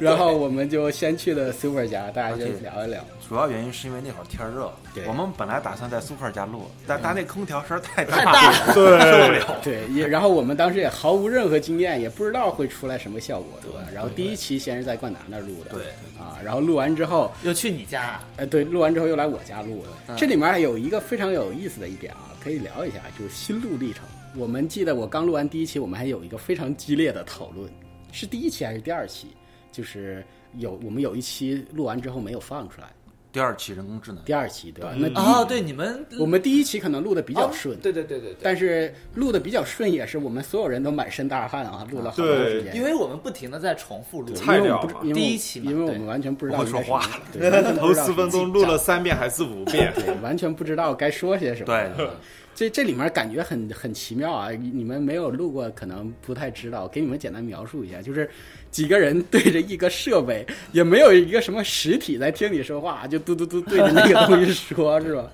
[0.00, 3.00] 然后我们就先去了 Super 家，大家就聊一聊。
[3.28, 9.60] 主要原因是因为那会儿天热对，我们本来打算在 Super 家录，但但那空调声儿太太大大了，对，受不了。
[9.62, 13.80] 对，也然后我们当时也毫无任何经验，也不知道会出来什么效果，对吧？
[13.92, 15.82] 然后第一期先是在冠达那录的，对
[16.18, 20.16] 啊，然后录完之后，又去你家，哎，对，录完之后又来我家录的。
[20.16, 24.04] 这里面还有一个非常有意思的一点啊，可以聊一下，就是心路历程。
[24.36, 27.68] 我们记得我刚录完第一期，我们还有一个非常激烈的讨论，
[28.12, 29.28] 是第一期还是第二期？
[29.72, 30.24] 就是
[30.54, 32.88] 有我们有一期录完之后没有放出来，
[33.36, 34.94] 第二期人工智能，第二期对吧？
[34.96, 42.74] 那第一哦，对，你们我们第一期可能录的比较哦顺，对对对对对，但是录的比较顺也是我们所有人都满身大汗啊，录了好长时间。
[42.74, 47.74] 因为我们不停的在重复录，菜鸟第一期嘛因为我们完全不知道说话了。
[47.74, 51.66] 头四分钟录了三遍还是五遍， 对，完全不知道该说些什么。
[51.66, 52.08] 对对
[52.56, 54.50] 这这里面感觉很很奇妙啊！
[54.50, 56.88] 你们没有录过，可能不太知道。
[56.88, 58.28] 给你们简单描述一下，就是
[58.70, 65.30] 几个人对着一个设备，也没有一个什么实体在听你说话，就嘟嘟嘟对着那个东西说， 是吧？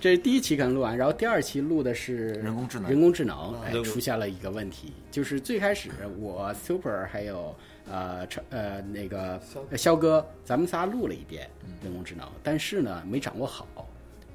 [0.00, 5.90] 这是第一期可能录完，然后第二期录的是人工智能人工智能，哎，出现了一个问题，就是最开始
[6.20, 7.52] 我 Super 还有
[7.90, 9.40] 呃超呃那个
[9.70, 11.50] 呃肖哥，咱们仨录了一遍
[11.82, 13.66] 人工智能，但是呢没掌握好。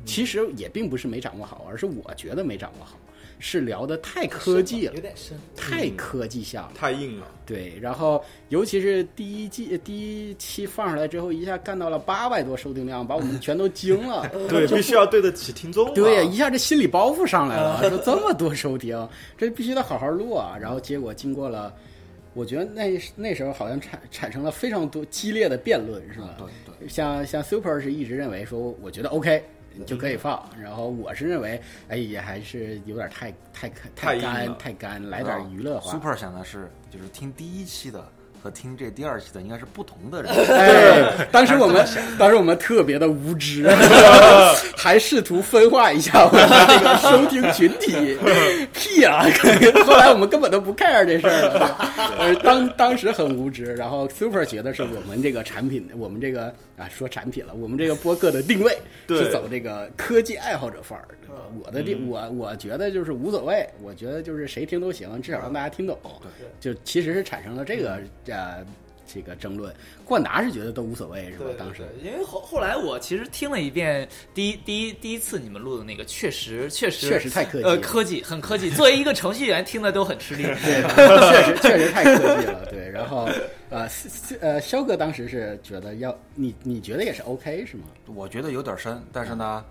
[0.06, 2.98] 其实也并不是没掌握好，而是我觉得没掌握好。
[3.38, 5.38] 是聊的太科技了有，点深。
[5.58, 6.72] 太科技向了。
[6.74, 7.28] 太硬了。
[7.46, 14.26] 对，然后尤其是第一季第一期放出来之后，一下干到了八百多收听量，把我们全都惊了。
[14.48, 15.92] 对，必须要对得起听众啊。
[15.94, 19.08] 对，一下这心理包袱上来了， 说这么多收听，
[19.38, 20.58] 这必须得好好录啊。
[20.58, 21.76] 然后结果经过了，
[22.34, 26.36] 我觉得那那时候好像产产生了非常多激烈的辩论，是吧？
[26.38, 26.48] 对
[26.80, 29.44] 对，像像 Super 是一直认为说，我觉得 OK
[29.86, 35.92] 就可以放，然后我是认为，哎，也还是有点太太太干太干，来点娱乐化。
[35.92, 38.04] Super 想的是，就是听第一期的
[38.42, 40.32] 和听这第二期的应该是不同的人。
[40.32, 41.86] 哎， 当时我们
[42.18, 43.68] 当时我们特别的无知，
[44.78, 48.18] 还试图分化一下我们这个收听群体。
[48.74, 49.24] 屁啊！
[49.86, 51.94] 后来我们根本都不 care 这事儿了。
[52.18, 58.78] 呃，当当时很无知，然后 Super 觉得是我们这个产品，我们这个啊说产品了，我们这个播客的定位
[59.08, 61.08] 是走这个科技爱好者范儿。
[61.64, 65.98] 我的定我我觉得就是无所谓，我觉得就是谁听都行，至少让大家听懂。
[66.60, 68.66] 就其实是产生了这个呃
[69.06, 69.74] 这个争论。
[70.04, 71.46] 冠达是觉得都无所谓是吧，？
[71.58, 78.70] 当时因为后后来我其实听了一遍第一第一第一次你们录的那个，确实确实确实太科技呃，了科技很科技。
[78.72, 80.44] 作为一个程序员，听的都很吃力。
[80.64, 82.90] 对确实确实太科技了，对。
[82.90, 83.28] 然后
[83.70, 83.88] 呃
[84.40, 87.84] 呃，肖哥当时是觉得要你你觉得也是 OK 是吗？
[88.06, 89.66] 我觉得有点深，但是呢，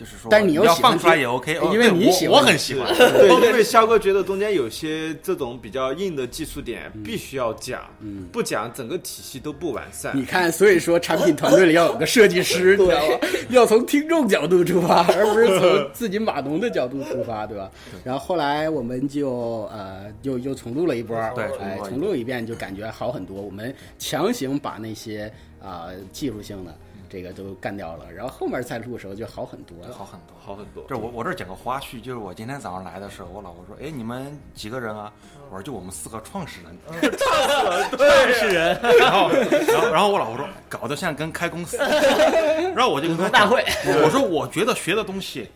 [0.00, 2.90] 就是说，但你又要喜欢放出来也 OK，哦因为你喜欢我很喜欢。
[2.96, 7.82] 对，因为肖哥觉得中间有些这种比较硬的技术点必须要讲，
[8.32, 10.16] 不讲整个体系都不完善。
[10.16, 13.14] 你看，所以说产品团队里要有个设计师， 你知道吗？
[13.50, 17.70] 要从听众角度出发，而不是从 自己码农的角度出发，对吧？
[18.02, 23.36] 然后后来我们就呃又又重录了一波，对哎，重录一波重录一遍就感觉好很多。
[23.36, 25.30] 我们强行把那些
[25.62, 26.74] 啊、技术性的
[27.10, 29.92] 这个都干掉了，然后后面再录的时候就好很多了。
[29.92, 30.36] 好很多。
[30.40, 30.84] 好很多。
[30.88, 35.12] 这我我这儿讲个花絮，就是我今天早上来的时候，我老婆说：“哎，你们几个人啊？”
[35.50, 36.78] 我说：“就我们四个创始人。
[37.18, 41.76] 创始人 然后，然后，然后我老婆说：“搞得像跟开公司。
[42.74, 43.64] ”然后我就跟她讲大会，
[44.04, 45.50] 我说：“我觉得学的东西，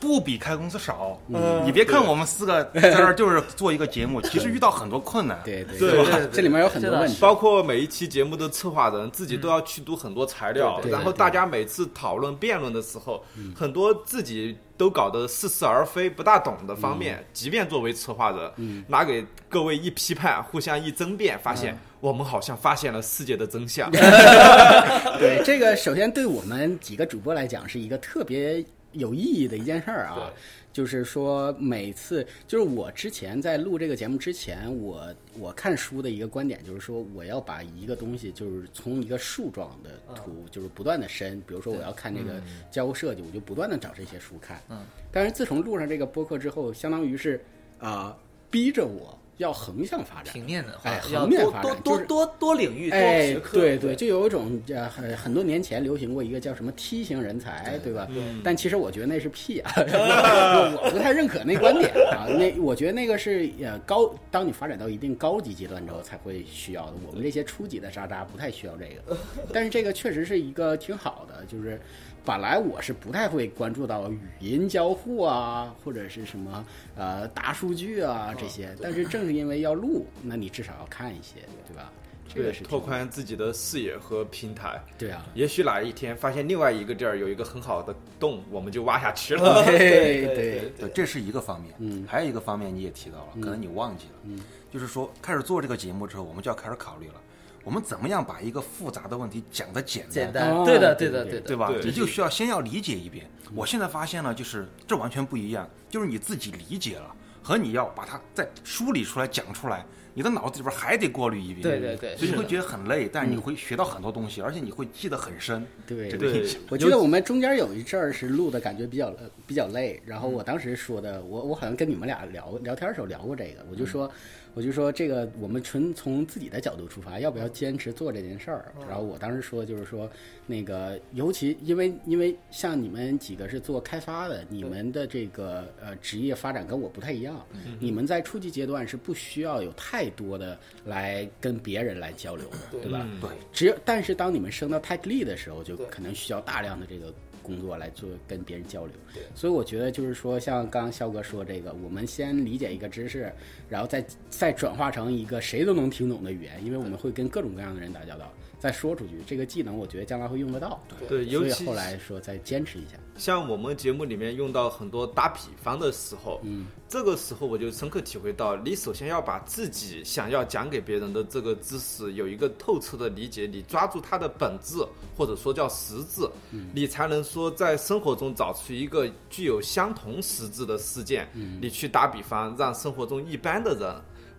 [0.00, 1.18] 不比开公司少。
[1.28, 1.64] 嗯。
[1.64, 5.40] 你别看我们四个在这儿就是做一个节目，其实遇到很多困难。
[5.44, 7.16] 对对对这里面有很多问题。
[7.20, 13.24] 包括每一期节目的策划人自己都要去读很多材料，然后大家每次讨论辩论的时候，
[13.54, 23.90] 很多自己都搞得似是而非、不大懂的方面，即便作为策划人，拿给各位一批判，互相一争辩，发现我们好像发现了世界的真相。
[25.18, 28.64] 对， 这个首先对我们几个主播来讲是一个特别
[28.94, 30.32] 有意义的一件事儿啊。
[30.72, 35.06] 就是说，每次就是我之前在录这个节目之前，我
[35.38, 41.40] 我看书的一个观点就是说，我要把一个东西就是从一个树状的图，就是不断的深。
[41.46, 42.42] 比如说，我要看这个
[42.72, 44.60] 交互设计，我就不断的找这些书看。
[44.68, 47.40] 嗯，但是自从录上这个播客之后，相当于是
[47.78, 48.18] 啊、
[48.50, 50.32] 逼着我要横向发展。
[50.32, 53.34] 平面的话哎，要横面多多发展就是多多多领域多哎。
[53.52, 58.08] 对对，就有一种呃很很多年前流行过一个叫什么梯形人才，对吧？
[58.42, 62.26] 但其实我觉得那是屁啊， 我我不太认可那观点啊。
[62.28, 66.92] 那 我觉得那个是呃高，当你发展到一定高级阶段之后才会需要的。
[67.06, 69.16] 我们这些初级的渣渣不太需要这个，
[69.52, 71.80] 但是这个确实是一个挺好的，就是。
[72.24, 76.64] 本来我是不太会关注到语音交互啊，或者是什么
[76.96, 81.92] 呃大数据啊这些，但是正是因为要录，那你至少要看一些，对吧？
[82.26, 84.82] 这对个是，拓宽自己的视野和平台。
[84.96, 89.62] 对啊，也许哪一天发现另外一个地儿有一个很好的洞，我们就挖下去了。
[89.68, 91.74] 对对对对，这是一个方面。
[91.78, 94.14] 嗯还有一个方面你也提到了，可能你忘记了。
[94.22, 94.40] 嗯，
[94.72, 97.20] 就是说开始做这个节目之后，我们就要开始考虑了，
[97.64, 100.12] 我们怎么样把一个复杂的问题讲得简单？
[100.12, 101.72] 简单，哦对的，对的，对的，对吧？
[101.82, 103.26] 你就需要先要理解一遍。
[103.54, 111.62] 我现在发现了，就是这完全不一样，就是你自己理解了和你要把它再梳理出来讲出来，你的脑子里边还得过滤一遍。
[111.62, 115.66] 对对对所以你会觉得很累，但是你会学到很多东西，而且你会记得很深。
[115.86, 116.08] 对。
[116.10, 124.10] 对我觉得我们中间有一阵儿是录的感觉比较呃比较累，然后我当时说的，我我好像跟你们俩聊聊天的时候聊过这个，我就说
[124.54, 128.72] 我就说这个我们纯从自己的角度出发，要不要坚持做这件事儿？
[128.88, 130.08] 然后我当时说就是说
[130.46, 137.44] 那个尤其因为因为像你们几个是做开发的，你们的这个呃职业发展跟我不太一样，
[137.78, 142.90] 你们在初级阶段是不需要有太多的来跟别人来交流的，对。
[142.90, 143.06] 吧？
[143.20, 147.12] 对，只有，但是当你们升到 tech lead 的时候，就可能需要大量的这个
[147.44, 148.94] 工作来做跟别人交流。
[149.34, 153.30] 所以我觉得就是说，像刚刚肖哥说这个，我们先理解一个知识，
[153.68, 158.32] 然后再再转化成一个谁都能听懂的语言，因为我们会跟各种各样的人打交道。
[158.64, 159.20] 再说出去。
[159.26, 160.82] 这个技能我觉得将来会用得到。
[161.06, 162.96] 对，尤其所以后来说再坚持一下。
[163.14, 174.76] 像我们节目里面用到很多打比方的时候，嗯，这个时候我就深刻体会到，你首先要把自己想要讲给别人的这个知识有一个透彻的理解，你抓住它的本质，
[175.14, 183.94] 或者说叫实质，嗯你才能说在生活中找出一个具有相同实质的事件，嗯你去打比方，让生活中一般的人。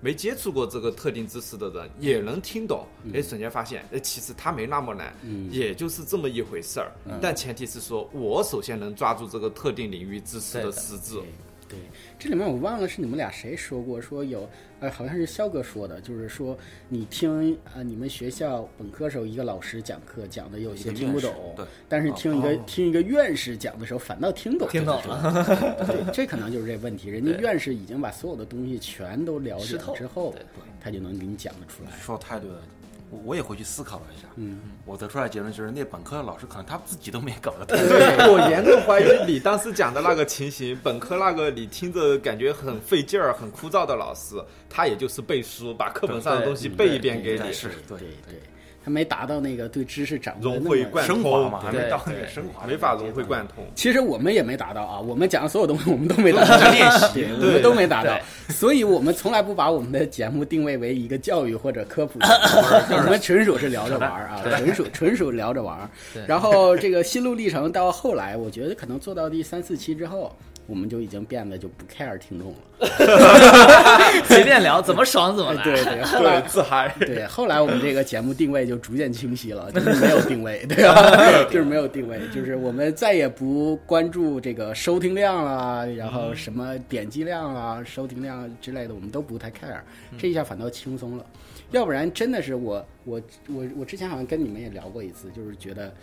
[0.06, 5.12] 没接触过这个特定知识的人也能听懂，哎，瞬间发现，哎，其实它没那么难，
[5.50, 6.92] 也就是这么一回事儿。
[7.20, 11.20] 但前提是说我首先能抓住这个特定领域知识的实质。
[11.68, 11.80] 对，
[12.20, 14.48] 这里面我忘了是你们俩谁说过，说有，
[14.80, 16.58] 呃，好像是肖哥说的，就是说
[16.90, 25.44] 你听呃你们学校本科时候一个老师讲课讲的有些听不懂对，但是听一个、哦听一个院士讲的时候反倒听懂，听懂了。
[25.88, 30.42] 对，这可能就是这问题，人家院士已经把所有的东西全都了解透了之后对，
[30.80, 31.92] 他就能给你讲得出来。
[32.00, 32.62] 说太对了，
[33.10, 37.78] 我我也回去思考了一下，嗯，我得出来结论就是，那本科的老师可能他自己都没搞得 懂。
[37.78, 44.36] 对，我严重怀疑你当时讲的那个情形，本科那个你听着感觉很费劲儿、很枯燥的老师，
[44.70, 47.98] 他也就是背书，把课本上的东西背一遍给你，是对。
[47.98, 48.42] 对对，
[48.86, 53.66] 他没达到那个对知识掌握的融那么会贯升华嘛，还通，没到那对个升华，没法融会贯通。
[53.74, 58.16] 其实我们也没达到啊，我们讲的所有东西 我们都没达到，练习，我们都没达到，
[58.50, 65.90] 所以我们从来不把我们的节目定位为一个教育或者科普， 我们纯属是聊着玩儿啊，纯属纯属聊着玩儿。
[66.28, 70.32] 然后这个心路历程到后来，我觉得可能做到第三四期之后。
[70.68, 72.88] 我们就已经变得就不 care 听众了，
[74.26, 75.64] 随便聊，怎么爽怎么来。
[75.64, 76.96] 对对， 后来对，自嗨。
[77.00, 81.44] 对，后来我们这个节目定位就逐渐清晰了， 就是没有定位，对吧？
[81.52, 89.80] 就是没有定位，就是我们再也不关注这个收听量啦，然后什么点击量啊、收听量之类的，我们都不太 care。
[90.18, 91.26] 这一下反倒轻松了，
[91.72, 95.94] 要不然真的是我我我我之前好像跟你们也聊过一次，就是觉得。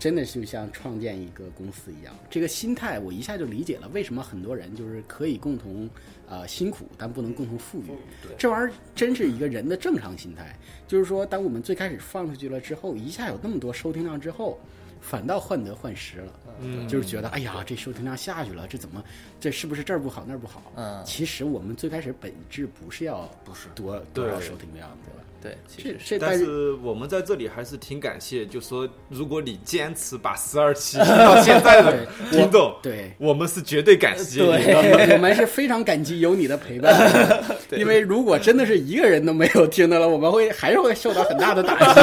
[0.00, 5.88] 真的就像创建一个公司一样，这个心态我一下就理解了，为什么很多人就是可以共同
[6.26, 7.90] 呃辛苦，但不能共同富裕。
[8.38, 10.56] 这玩意儿真是一个人的正常心态，
[10.88, 14.58] 就是说，当我们最开始放出去了之后，一下有那么多收听量之后，
[15.02, 16.32] 反倒患得患失了。
[16.62, 19.04] 嗯，就是觉得哎呀，这收听量下去了，这怎么
[19.38, 20.72] 这是不是这儿不好那儿不好？
[20.76, 25.24] 嗯其实我们最开始本质不是要不是多多少收听量，对吧？
[25.42, 34.58] 对，其实但是但是我们在这里还是挺感谢，就说 如果你坚持把十二期听到现在的听众，对我们是绝对感谢你的。
[34.62, 36.94] 对，我们是非常感激有你的陪伴，
[37.72, 42.00] 因为如果真的是一个人都没有听的了，我们会还是会受到很大的打击。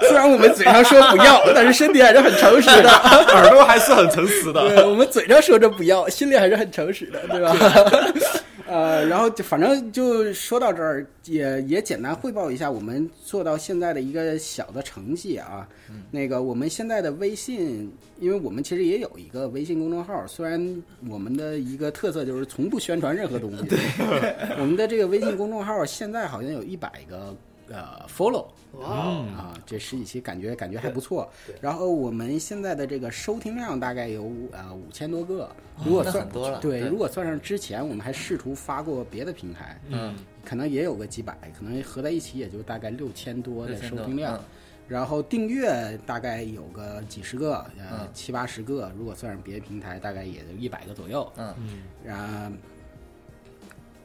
[0.08, 2.90] 虽然我们嘴上说不要，但是身体还是很诚实的。
[2.90, 4.68] 耳朵还是很诚实的。
[4.68, 7.56] 对，我们嘴上说着不要，心里还是很诚实的，对吧？
[8.66, 15.68] 呃，然后就反正就说到这儿，也也简单汇报一下我们做到现在的一个小的成绩啊。
[16.10, 23.64] 那个我们现在的微信，因为我们其实也有一个微信公众号，虽然我们的一个特色就是从不宣传任何东西。
[23.64, 23.78] 对，
[24.58, 27.36] 我们的这个微信公众号现在好像有一百个
[27.68, 28.46] 呃 follow。
[28.72, 31.26] 哇，啊，这十几期感觉感觉还不错。
[31.62, 35.50] 然后我们现在的这个收听量大概有呃五千多个，
[35.82, 40.14] 如果算很多了对，对如果算上之前我们还试图发过别的平台，嗯，
[40.44, 44.44] 可能也有个几百，可能合在一起也就大概六千多的收听量嗯。
[44.88, 51.32] 然后订阅大概有个几十个，呃嗯七八十个，如果算上别的平台，大概也就一百个左右。
[51.38, 51.54] 嗯，
[52.04, 52.52] 然后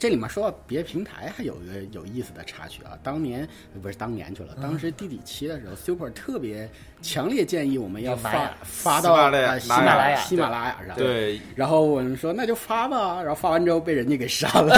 [0.01, 2.97] 这里面说到别的平台，还有一个有意思的插曲啊。
[3.03, 6.67] 当年呃不是当年去了，当时第几期的时候，Super 特别
[7.03, 10.97] 强烈建议我们要发发到喜马拉雅呃喜喜马拉雅喜马拉雅上。
[10.97, 14.75] 对，然后我们说那就发吧，然后发完之后被人家给删了。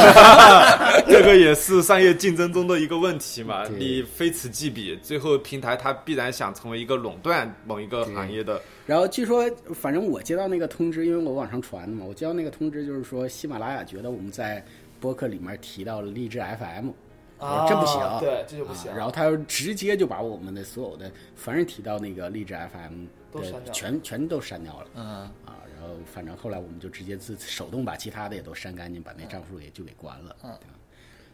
[1.07, 3.65] 这个也是 商业竞争中的一个问题嘛。
[3.77, 8.61] 你非此即彼，最后平台它必然想成为一个垄断某一个行业的。
[8.85, 14.61] 然后据说，反正我接到那个通知，因为我往上传的嘛，我接到那个通知就是说，喜马拉雅觉得我们在
[15.03, 16.91] 播客里面提到了励志 FM，
[17.39, 18.89] 我说这不行，啊对这就不行。
[18.89, 24.87] 啊然后他就直接就把我们的所有的凡是提到那个励志 FM 的都删掉全全都删掉了。
[24.95, 25.05] 嗯，
[25.45, 30.33] 啊，然后反正后来我们就直接自手动把其他的也都删干净，把那账户也就给关了。
[30.43, 30.57] 嗯。
[30.61, 30.73] 对吧，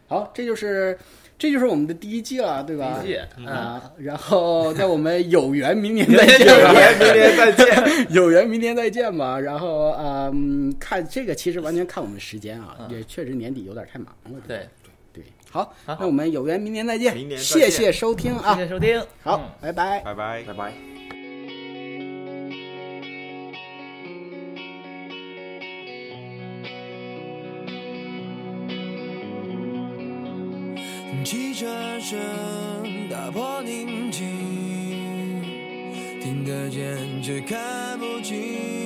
[0.08, 0.98] 好，这就是
[1.40, 3.00] 这就是我们的第一季了，对吧？
[3.02, 8.06] 第一季啊，然后那我们有缘明年再见， 有缘明年再见。
[8.10, 9.40] 有缘明年再见吧。
[9.40, 14.38] 然后嗯，看这个其实完全看我们时间啊，也确实年底有点太忙了。
[14.46, 14.58] 对
[15.14, 20.00] 对，对，好，那我们有缘明年再见，明年再谢谢收听啊谢，谢收听，好嗯，拜拜。
[20.00, 20.42] 拜拜。
[20.42, 20.99] 拜拜。
[31.24, 31.66] 汽车
[32.00, 32.18] 声
[33.08, 34.26] 打破宁静
[36.20, 38.79] 听得见却看不清。